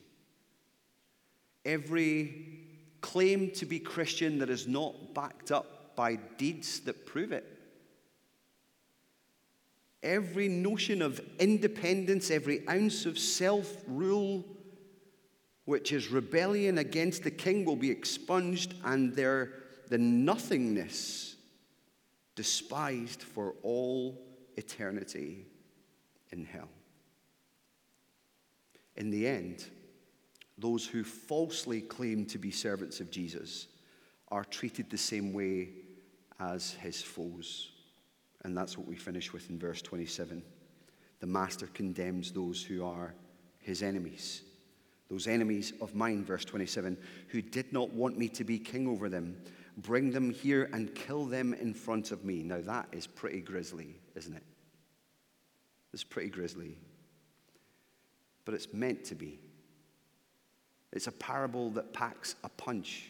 every 1.64 2.69
claim 3.02 3.52
to 3.52 3.66
be 3.66 3.80
Christian 3.80 4.40
that 4.40 4.50
is 4.50 4.68
not 4.68 5.14
backed 5.14 5.52
up 5.52 5.96
by 5.96 6.16
deeds 6.38 6.80
that 6.82 7.06
prove 7.06 7.32
it. 7.32 7.46
Every 10.02 10.48
notion 10.48 11.02
of 11.02 11.20
independence, 11.40 12.32
every 12.32 12.68
ounce 12.70 13.06
of 13.06 13.20
self 13.20 13.70
rule, 13.88 14.46
which 15.66 15.92
is 15.92 16.10
rebellion 16.10 16.78
against 16.78 17.24
the 17.24 17.32
king, 17.32 17.66
will 17.66 17.76
be 17.76 17.92
expunged, 17.92 18.76
and 18.86 19.14
their, 19.14 19.52
the 19.90 19.98
nothingness 19.98 21.36
despised 22.36 23.22
for 23.22 23.56
all 23.64 24.18
eternity. 24.56 25.46
in 26.32 26.46
hell. 26.46 26.70
In 28.96 29.10
the 29.10 29.28
end, 29.28 29.66
those 30.60 30.86
who 30.86 31.04
falsely 31.04 31.82
claim 31.82 32.26
to 32.28 32.38
be 32.38 32.52
servants 32.52 33.00
of 33.00 33.10
Jesus 33.10 33.68
are 34.30 34.44
treated 34.44 34.90
the 34.90 34.98
same 34.98 35.34
way 35.34 35.70
as 36.40 36.74
his 36.74 37.02
foes. 37.02 37.72
And 38.44 38.56
that's 38.56 38.78
what 38.78 38.88
we 38.88 38.96
finish 38.96 39.34
with 39.34 39.50
in 39.50 39.58
verse 39.58 39.82
27. 39.82 40.44
The 41.20 41.28
master 41.28 41.68
condemns 41.74 42.32
those 42.32 42.64
who 42.64 42.86
are 42.86 43.14
his 43.60 43.84
enemies. 43.84 44.44
Those 45.10 45.28
enemies 45.28 45.74
of 45.82 45.96
mine, 45.96 46.24
verse 46.24 46.46
27, 46.46 46.98
who 47.30 47.42
did 47.42 47.74
not 47.74 47.92
want 47.92 48.18
me 48.18 48.30
to 48.30 48.44
be 48.44 48.60
king 48.60 48.88
over 48.88 49.10
them, 49.10 49.36
bring 49.78 50.12
them 50.12 50.30
here 50.30 50.70
and 50.72 50.94
kill 50.94 51.26
them 51.26 51.54
in 51.54 51.74
front 51.74 52.12
of 52.12 52.24
me. 52.24 52.44
Now 52.44 52.62
that 52.62 52.88
is 52.92 53.08
pretty 53.08 53.42
grisly, 53.42 54.00
isn't 54.16 54.36
it? 54.36 54.44
It's 55.94 56.04
pretty 56.04 56.30
grisly. 56.30 56.78
But 58.46 58.54
it's 58.54 58.72
meant 58.74 59.04
to 59.06 59.16
be. 59.16 59.40
It's 60.92 61.08
a 61.08 61.12
parable 61.12 61.70
that 61.72 61.94
packs 61.94 62.36
a 62.44 62.50
punch, 62.50 63.10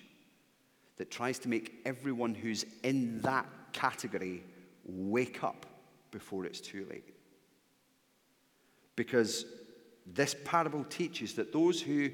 that 0.97 1.09
tries 1.09 1.39
to 1.39 1.49
make 1.49 1.79
everyone 1.85 2.35
who's 2.35 2.65
in 2.83 3.21
that 3.21 3.47
category 3.71 4.43
wake 4.85 5.43
up 5.43 5.65
before 6.11 6.45
it's 6.45 6.59
too 6.59 6.85
late. 6.89 7.13
Because 8.95 9.45
this 10.05 10.35
parable 10.43 10.83
teaches 10.85 11.33
that 11.35 11.53
those 11.53 11.81
who 11.81 12.09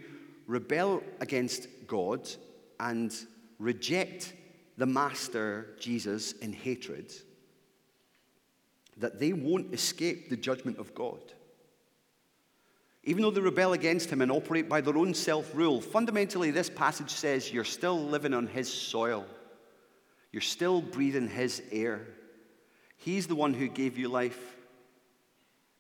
rebel 0.48 1.02
against 1.20 1.68
God 1.88 2.30
and 2.80 3.14
reject 3.58 4.34
the 4.78 4.86
Master 4.86 5.76
Jesus 5.80 6.34
in 6.34 6.54
hatred, 6.54 7.14
that 8.98 9.20
they 9.20 9.34
won't 9.34 9.74
escape 9.74 10.30
the 10.30 10.38
judgment 10.38 10.78
of 10.78 10.94
God. 10.94 11.34
Even 13.06 13.22
though 13.22 13.32
they 13.32 13.42
rebel 13.42 13.74
against 13.74 14.10
him 14.10 14.22
and 14.22 14.32
operate 14.32 14.68
by 14.68 14.82
their 14.82 14.98
own 14.98 15.14
self 15.14 15.54
rule, 15.54 15.80
fundamentally, 15.80 16.50
this 16.50 16.70
passage 16.70 17.12
says 17.12 17.54
you're 17.54 17.64
still 17.64 18.00
living 18.00 18.34
on 18.34 18.48
his 18.48 18.72
soil. 18.72 19.26
You're 20.32 20.42
still 20.42 20.82
breathing 20.82 21.30
his 21.30 21.62
air. 21.72 22.08
He's 22.98 23.28
the 23.28 23.36
one 23.36 23.54
who 23.54 23.68
gave 23.68 23.98
you 23.98 24.10
life, 24.10 24.58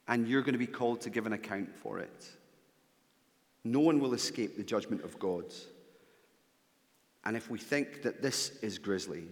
and 0.08 0.28
you're 0.28 0.44
going 0.44 0.54
to 0.54 0.60
be 0.60 0.68
called 0.68 1.02
to 1.02 1.10
give 1.10 1.26
an 1.26 1.34
account 1.34 1.76
for 1.76 2.00
it. 2.00 2.30
No 3.64 3.80
one 3.80 4.00
will 4.00 4.14
escape 4.14 4.56
the 4.56 4.64
judgment 4.64 5.04
of 5.04 5.18
God. 5.18 5.46
And 7.26 7.36
if 7.36 7.50
we 7.50 7.58
think 7.58 8.04
that 8.04 8.22
this 8.22 8.52
is 8.62 8.78
grisly, 8.78 9.24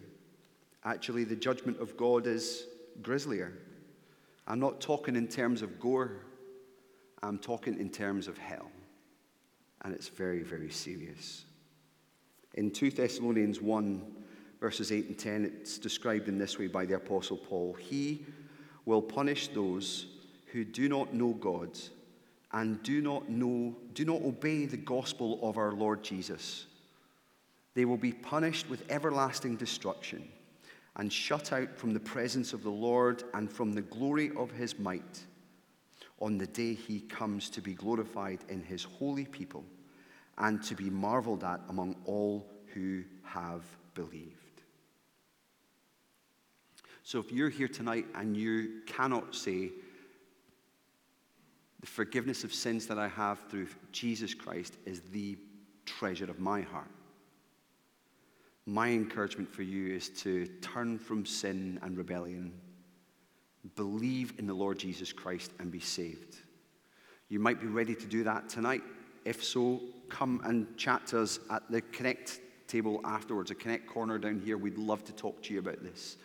actually, 0.84 1.26
the 1.26 1.36
judgment 1.36 1.80
of 1.80 1.96
God 1.96 2.26
is 2.26 2.66
grislier. 3.04 3.54
I'm 4.48 4.60
not 4.60 4.82
talking 4.82 5.16
in 5.16 5.28
terms 5.28 5.62
of 5.62 5.80
gore. 5.80 6.26
I'm 7.24 7.38
talking 7.38 7.80
in 7.80 7.90
terms 7.90 8.28
of 8.28 8.38
hell. 8.38 8.70
And 9.84 9.94
it's 9.94 10.10
very, 10.10 10.44
very 10.44 10.70
serious. 10.70 11.46
In 12.56 12.70
2 12.70 12.92
Thessalonians 12.92 13.62
1, 13.62 14.02
verses 14.60 14.92
8 14.92 15.08
and 15.08 15.18
10, 15.18 15.46
it's 15.46 15.78
described 15.78 16.28
in 16.28 16.38
this 16.38 16.60
way 16.60 16.68
by 16.68 16.86
the 16.86 16.96
Apostle 16.96 17.38
Paul 17.38 17.74
He 17.80 18.26
will 18.86 19.02
punish 19.02 19.48
those 19.48 20.08
who 20.52 20.64
do 20.64 20.88
not 20.90 21.14
know 21.14 21.34
God 21.34 21.80
and 22.52 22.84
do 22.84 23.02
not 23.02 23.30
know, 23.30 23.76
do 23.94 24.06
not 24.06 24.22
obey 24.22 24.66
the 24.66 24.78
gospel 24.78 25.40
of 25.42 25.58
our 25.58 25.72
Lord 25.72 26.04
Jesus. 26.04 26.68
They 27.74 27.86
will 27.86 27.98
be 27.98 28.12
punished 28.12 28.70
with 28.70 28.84
everlasting 28.92 29.56
destruction 29.56 30.28
and 30.98 31.12
shut 31.12 31.52
out 31.52 31.76
from 31.76 31.94
the 31.94 32.00
presence 32.00 32.54
of 32.54 32.62
the 32.62 32.70
Lord 32.70 33.24
and 33.34 33.52
from 33.52 33.74
the 33.74 33.82
glory 33.82 34.32
of 34.38 34.52
his 34.52 34.78
might 34.78 35.24
on 36.24 36.38
the 36.38 36.48
day 36.48 36.74
he 36.74 37.02
comes 37.02 37.50
to 37.50 37.60
be 37.60 37.74
glorified 37.74 38.40
in 38.48 38.64
his 38.64 38.86
holy 38.86 39.26
people 39.26 39.66
and 40.38 40.64
to 40.64 40.74
be 40.74 40.90
marveled 40.90 41.44
at 41.44 41.60
among 41.68 41.98
all 42.06 42.48
who 42.74 43.04
have 43.24 43.64
believed. 43.94 44.62
So 47.04 47.20
if 47.20 47.30
you're 47.30 47.50
here 47.50 47.68
tonight 47.68 48.06
and 48.16 48.38
you 48.38 48.84
cannot 48.88 49.36
say, 49.36 49.72
the 51.82 51.88
forgiveness 51.88 52.46
of 52.46 52.54
sins 52.54 52.88
that 52.88 52.98
I 52.98 53.10
have 53.10 53.40
through 53.50 53.68
Jesus 53.92 54.34
Christ 54.34 54.78
is 54.86 55.02
the 55.02 55.38
treasure 55.86 56.32
of 56.32 56.40
my 56.40 56.62
heart. 56.62 56.90
My 58.66 58.88
encouragement 58.88 59.50
for 59.50 59.64
you 59.64 59.94
is 59.94 60.08
to 60.22 60.48
turn 60.62 60.98
from 60.98 61.26
sin 61.26 61.80
and 61.84 61.98
rebellion 61.98 62.54
believe 63.76 64.34
in 64.38 64.48
the 64.48 64.54
Lord 64.54 64.78
Jesus 64.78 65.14
Christ 65.14 65.52
and 65.60 65.72
be 65.72 65.80
saved. 65.80 66.38
You 67.30 67.40
might 67.40 67.60
be 67.60 67.68
ready 67.68 67.96
to 67.96 68.06
do 68.06 68.24
that 68.24 68.50
tonight. 68.50 68.84
If 69.26 69.44
so, 69.44 69.82
come 70.10 70.42
and 70.44 70.78
chat 70.78 71.08
to 71.08 71.22
us 71.22 71.40
at 71.50 71.64
the 71.72 71.82
Connect 71.82 72.40
table 72.68 73.00
afterwards, 73.04 73.52
a 73.52 73.56
Connect 73.56 73.88
corner 73.88 74.18
down 74.18 74.40
here. 74.40 74.58
We'd 74.58 74.78
love 74.78 75.04
to 75.06 75.14
talk 75.14 75.42
to 75.44 75.54
you 75.54 75.60
about 75.60 75.82
this. 75.84 76.18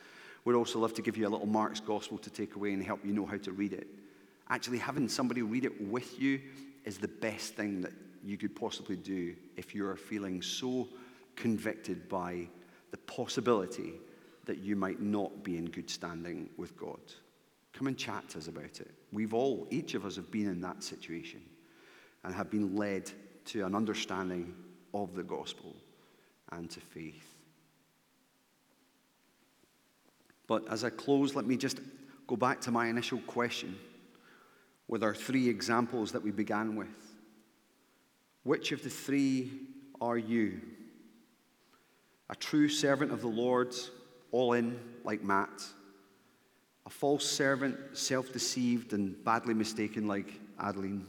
We'd 0.44 0.54
also 0.54 0.78
love 0.78 0.94
to 0.94 1.02
give 1.02 1.16
you 1.16 1.28
a 1.28 1.30
little 1.30 1.46
Mark's 1.46 1.80
Gospel 1.80 2.18
to 2.18 2.30
take 2.30 2.56
away 2.56 2.72
and 2.72 2.82
help 2.82 3.04
you 3.04 3.12
know 3.12 3.26
how 3.26 3.36
to 3.38 3.52
read 3.52 3.72
it. 3.72 3.86
Actually, 4.50 4.78
having 4.78 5.08
somebody 5.08 5.42
read 5.42 5.64
it 5.64 5.88
with 5.88 6.18
you 6.20 6.40
is 6.84 6.98
the 6.98 7.08
best 7.08 7.54
thing 7.54 7.82
that 7.82 7.92
you 8.24 8.36
could 8.36 8.56
possibly 8.56 8.96
do 8.96 9.34
if 9.56 9.74
you 9.74 9.86
are 9.86 9.96
feeling 9.96 10.42
so 10.42 10.88
convicted 11.36 12.08
by 12.08 12.48
the 12.90 12.96
possibility 12.96 13.94
that 14.46 14.58
you 14.58 14.74
might 14.74 15.00
not 15.00 15.44
be 15.44 15.58
in 15.58 15.66
good 15.66 15.90
standing 15.90 16.48
with 16.56 16.76
God. 16.76 17.00
Come 17.78 17.86
and 17.86 17.96
chat 17.96 18.28
to 18.30 18.38
us 18.38 18.48
about 18.48 18.80
it. 18.80 18.90
We've 19.12 19.32
all, 19.32 19.68
each 19.70 19.94
of 19.94 20.04
us, 20.04 20.16
have 20.16 20.32
been 20.32 20.48
in 20.48 20.60
that 20.62 20.82
situation 20.82 21.40
and 22.24 22.34
have 22.34 22.50
been 22.50 22.74
led 22.74 23.08
to 23.44 23.64
an 23.64 23.76
understanding 23.76 24.52
of 24.92 25.14
the 25.14 25.22
gospel 25.22 25.76
and 26.50 26.68
to 26.72 26.80
faith. 26.80 27.36
But 30.48 30.68
as 30.68 30.82
I 30.82 30.90
close, 30.90 31.36
let 31.36 31.46
me 31.46 31.56
just 31.56 31.78
go 32.26 32.34
back 32.34 32.60
to 32.62 32.72
my 32.72 32.88
initial 32.88 33.18
question 33.28 33.78
with 34.88 35.04
our 35.04 35.14
three 35.14 35.48
examples 35.48 36.10
that 36.10 36.22
we 36.24 36.32
began 36.32 36.74
with. 36.74 36.88
Which 38.42 38.72
of 38.72 38.82
the 38.82 38.90
three 38.90 39.52
are 40.00 40.18
you? 40.18 40.60
A 42.28 42.34
true 42.34 42.68
servant 42.68 43.12
of 43.12 43.20
the 43.20 43.28
Lord, 43.28 43.72
all 44.32 44.54
in 44.54 44.80
like 45.04 45.22
Matt? 45.22 45.62
A 46.88 46.90
false 46.90 47.26
servant, 47.26 47.76
self 47.92 48.32
deceived 48.32 48.94
and 48.94 49.22
badly 49.22 49.52
mistaken 49.52 50.08
like 50.08 50.40
Adeline, 50.58 51.06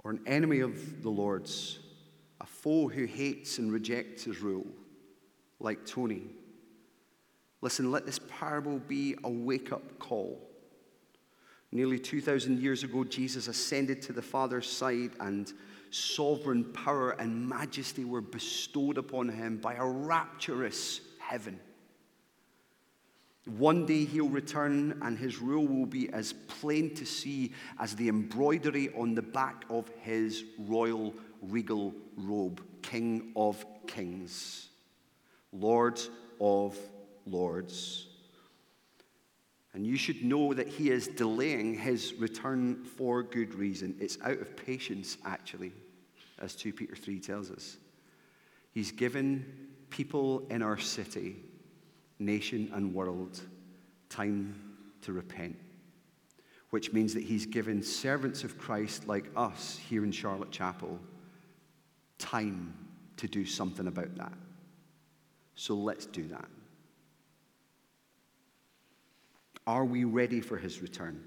or 0.00 0.10
an 0.10 0.20
enemy 0.26 0.58
of 0.58 1.00
the 1.04 1.08
Lord's, 1.08 1.78
a 2.40 2.46
foe 2.46 2.88
who 2.88 3.04
hates 3.04 3.58
and 3.58 3.72
rejects 3.72 4.24
his 4.24 4.40
rule 4.40 4.66
like 5.60 5.86
Tony. 5.86 6.22
Listen, 7.60 7.92
let 7.92 8.04
this 8.04 8.18
parable 8.28 8.80
be 8.80 9.14
a 9.22 9.30
wake 9.30 9.70
up 9.70 10.00
call. 10.00 10.40
Nearly 11.70 12.00
2,000 12.00 12.60
years 12.60 12.82
ago, 12.82 13.04
Jesus 13.04 13.46
ascended 13.46 14.02
to 14.02 14.12
the 14.12 14.22
Father's 14.22 14.68
side, 14.68 15.12
and 15.20 15.52
sovereign 15.90 16.64
power 16.72 17.12
and 17.12 17.48
majesty 17.48 18.04
were 18.04 18.20
bestowed 18.20 18.98
upon 18.98 19.28
him 19.28 19.58
by 19.58 19.74
a 19.74 19.86
rapturous 19.86 21.00
heaven. 21.20 21.60
One 23.56 23.86
day 23.86 24.04
he'll 24.04 24.28
return 24.28 24.98
and 25.00 25.16
his 25.18 25.38
rule 25.38 25.66
will 25.66 25.86
be 25.86 26.10
as 26.10 26.32
plain 26.32 26.94
to 26.96 27.06
see 27.06 27.52
as 27.78 27.96
the 27.96 28.08
embroidery 28.08 28.90
on 28.94 29.14
the 29.14 29.22
back 29.22 29.64
of 29.70 29.90
his 30.02 30.44
royal 30.58 31.14
regal 31.40 31.94
robe, 32.16 32.62
King 32.82 33.32
of 33.36 33.64
Kings, 33.86 34.68
Lord 35.52 35.98
of 36.40 36.76
Lords. 37.26 38.06
And 39.72 39.86
you 39.86 39.96
should 39.96 40.22
know 40.24 40.52
that 40.52 40.68
he 40.68 40.90
is 40.90 41.08
delaying 41.08 41.74
his 41.74 42.14
return 42.14 42.84
for 42.84 43.22
good 43.22 43.54
reason. 43.54 43.96
It's 44.00 44.18
out 44.22 44.40
of 44.40 44.56
patience, 44.56 45.16
actually, 45.24 45.72
as 46.38 46.54
2 46.54 46.72
Peter 46.72 46.96
3 46.96 47.20
tells 47.20 47.50
us. 47.50 47.76
He's 48.72 48.92
given 48.92 49.46
people 49.90 50.46
in 50.50 50.62
our 50.62 50.78
city 50.78 51.36
nation, 52.18 52.70
and 52.74 52.94
world 52.94 53.40
time 54.08 54.54
to 55.02 55.12
repent. 55.12 55.56
Which 56.70 56.92
means 56.92 57.14
that 57.14 57.22
he's 57.22 57.46
given 57.46 57.82
servants 57.82 58.44
of 58.44 58.58
Christ 58.58 59.08
like 59.08 59.30
us 59.36 59.78
here 59.88 60.04
in 60.04 60.12
Charlotte 60.12 60.50
Chapel 60.50 60.98
time 62.18 62.74
to 63.16 63.26
do 63.26 63.44
something 63.44 63.86
about 63.86 64.14
that. 64.16 64.32
So 65.54 65.74
let's 65.74 66.06
do 66.06 66.26
that. 66.28 66.48
Are 69.66 69.84
we 69.84 70.04
ready 70.04 70.40
for 70.40 70.56
his 70.56 70.80
return? 70.80 71.22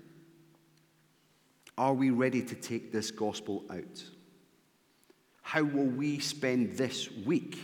Are 1.78 1.94
we 1.94 2.10
ready 2.10 2.42
to 2.44 2.56
take 2.56 2.92
this 2.92 3.12
gospel 3.12 3.64
out? 3.70 4.04
How 5.42 5.64
will 5.64 5.86
we 5.86 6.20
spend 6.20 6.78
this 6.78 7.12
week 7.12 7.58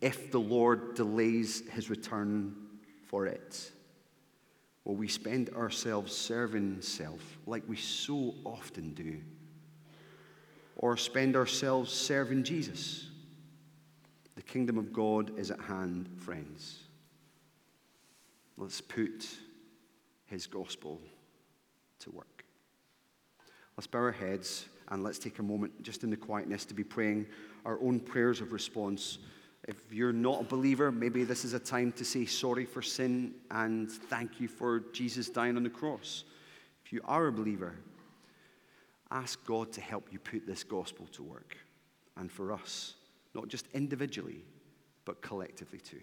if 0.00 0.30
the 0.30 0.40
Lord 0.40 0.94
delays 0.94 1.62
his 1.70 1.90
return 1.90 2.54
for 3.06 3.26
it. 3.26 3.70
Will 4.84 4.94
we 4.96 5.08
spend 5.08 5.50
ourselves 5.50 6.14
serving 6.14 6.80
self 6.80 7.38
like 7.46 7.64
we 7.66 7.76
so 7.76 8.34
often 8.44 8.94
do? 8.94 9.20
Or 10.76 10.96
spend 10.96 11.34
ourselves 11.34 11.92
serving 11.92 12.44
Jesus? 12.44 13.08
The 14.36 14.42
kingdom 14.42 14.78
of 14.78 14.92
God 14.92 15.36
is 15.38 15.50
at 15.50 15.60
hand, 15.60 16.08
friends. 16.18 16.84
Let's 18.58 18.80
put 18.80 19.26
his 20.26 20.46
gospel 20.46 21.00
to 22.00 22.10
work. 22.10 22.44
Let's 23.76 23.86
bow 23.86 23.98
our 23.98 24.12
heads 24.12 24.66
and 24.88 25.02
let's 25.02 25.18
take 25.18 25.38
a 25.38 25.42
moment 25.42 25.82
just 25.82 26.04
in 26.04 26.10
the 26.10 26.16
quietness 26.16 26.64
to 26.66 26.74
be 26.74 26.84
praying 26.84 27.26
our 27.64 27.78
own 27.80 27.98
prayers 27.98 28.40
of 28.40 28.52
response. 28.52 29.18
If 29.66 29.92
you're 29.92 30.12
not 30.12 30.42
a 30.42 30.44
believer, 30.44 30.92
maybe 30.92 31.24
this 31.24 31.44
is 31.44 31.52
a 31.52 31.58
time 31.58 31.90
to 31.92 32.04
say 32.04 32.24
sorry 32.24 32.64
for 32.64 32.82
sin 32.82 33.34
and 33.50 33.90
thank 33.90 34.40
you 34.40 34.46
for 34.46 34.80
Jesus 34.92 35.28
dying 35.28 35.56
on 35.56 35.64
the 35.64 35.70
cross. 35.70 36.24
If 36.84 36.92
you 36.92 37.00
are 37.04 37.26
a 37.26 37.32
believer, 37.32 37.74
ask 39.10 39.44
God 39.44 39.72
to 39.72 39.80
help 39.80 40.06
you 40.12 40.20
put 40.20 40.46
this 40.46 40.62
gospel 40.62 41.06
to 41.12 41.22
work. 41.22 41.56
And 42.16 42.30
for 42.30 42.52
us, 42.52 42.94
not 43.34 43.48
just 43.48 43.66
individually, 43.74 44.44
but 45.04 45.20
collectively 45.20 45.80
too. 45.80 46.00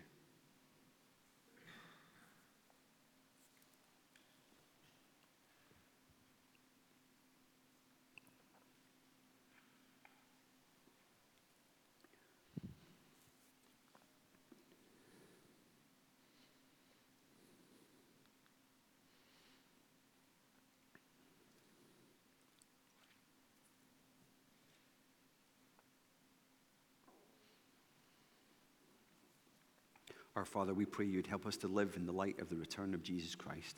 Our 30.35 30.45
Father, 30.45 30.73
we 30.73 30.85
pray 30.85 31.05
you'd 31.05 31.27
help 31.27 31.45
us 31.45 31.57
to 31.57 31.67
live 31.67 31.93
in 31.95 32.05
the 32.05 32.11
light 32.11 32.39
of 32.39 32.49
the 32.49 32.55
return 32.55 32.93
of 32.93 33.03
Jesus 33.03 33.35
Christ. 33.35 33.77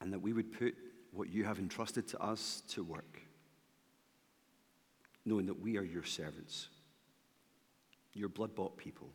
And 0.00 0.12
that 0.12 0.18
we 0.18 0.32
would 0.32 0.52
put 0.52 0.74
what 1.12 1.30
you 1.30 1.44
have 1.44 1.58
entrusted 1.58 2.08
to 2.08 2.20
us 2.20 2.62
to 2.70 2.82
work, 2.82 3.20
knowing 5.24 5.46
that 5.46 5.60
we 5.60 5.78
are 5.78 5.84
your 5.84 6.02
servants, 6.02 6.68
your 8.14 8.28
blood 8.28 8.54
bought 8.54 8.76
people, 8.76 9.08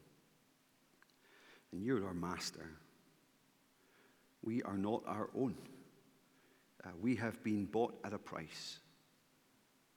and 1.73 1.83
you're 1.83 2.05
our 2.05 2.13
master. 2.13 2.65
We 4.41 4.63
are 4.63 4.77
not 4.77 5.03
our 5.05 5.29
own. 5.37 5.55
Uh, 6.83 6.89
we 7.01 7.17
have 7.17 7.43
been 7.43 7.65
bought 7.65 7.99
at 8.05 8.13
a 8.13 8.17
price. 8.17 8.79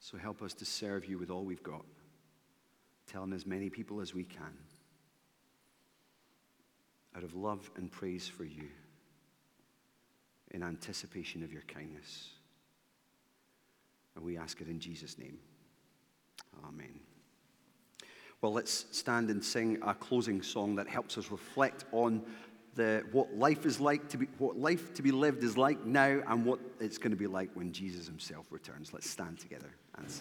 So 0.01 0.19
help 0.19 0.43
us 0.43 0.53
to 0.55 0.65
serve 0.65 1.07
you 1.07 1.17
with 1.17 1.31
all 1.31 1.45
we've 1.45 1.63
got 1.63 1.85
telling 3.07 3.33
as 3.33 3.47
many 3.47 3.71
people 3.71 4.01
as 4.01 4.15
we 4.15 4.25
can 4.25 4.57
out 7.17 7.23
of 7.23 7.35
love 7.35 7.71
and 7.77 7.91
praise 7.91 8.29
for 8.29 8.45
you 8.45 8.69
in 10.53 10.63
anticipation 10.63 11.43
of 11.43 11.53
your 11.53 11.63
kindness. 11.63 12.31
And 14.15 14.25
we 14.25 14.37
ask 14.37 14.61
it 14.61 14.69
in 14.69 14.79
Jesus' 14.79 15.19
name. 15.19 15.39
Amen. 16.67 17.01
Well, 18.41 18.53
let's 18.53 18.87
stand 18.91 19.31
and 19.31 19.43
sing 19.43 19.79
a 19.83 19.95
closing 19.95 20.43
song 20.43 20.75
that 20.77 20.89
helps 20.89 21.17
us 21.17 21.31
reflect 21.31 21.85
on 21.93 22.23
the, 22.75 23.05
what 23.13 23.35
life 23.37 23.67
is 23.67 23.81
like 23.81 24.09
to 24.09 24.19
be, 24.19 24.27
what 24.39 24.59
life 24.59 24.95
to 24.95 25.03
be 25.03 25.13
lived 25.13 25.45
is 25.45 25.57
like 25.57 25.85
now, 25.85 26.21
and 26.27 26.45
what 26.45 26.59
it's 26.81 26.99
going 26.99 27.11
to 27.11 27.17
be 27.17 27.27
like 27.27 27.51
when 27.55 27.73
Jesus 27.73 28.07
Himself 28.07 28.47
returns. 28.51 28.93
Let's 28.93 29.09
stand 29.09 29.39
together 29.39 29.71
and 29.97 30.11
sing. 30.11 30.21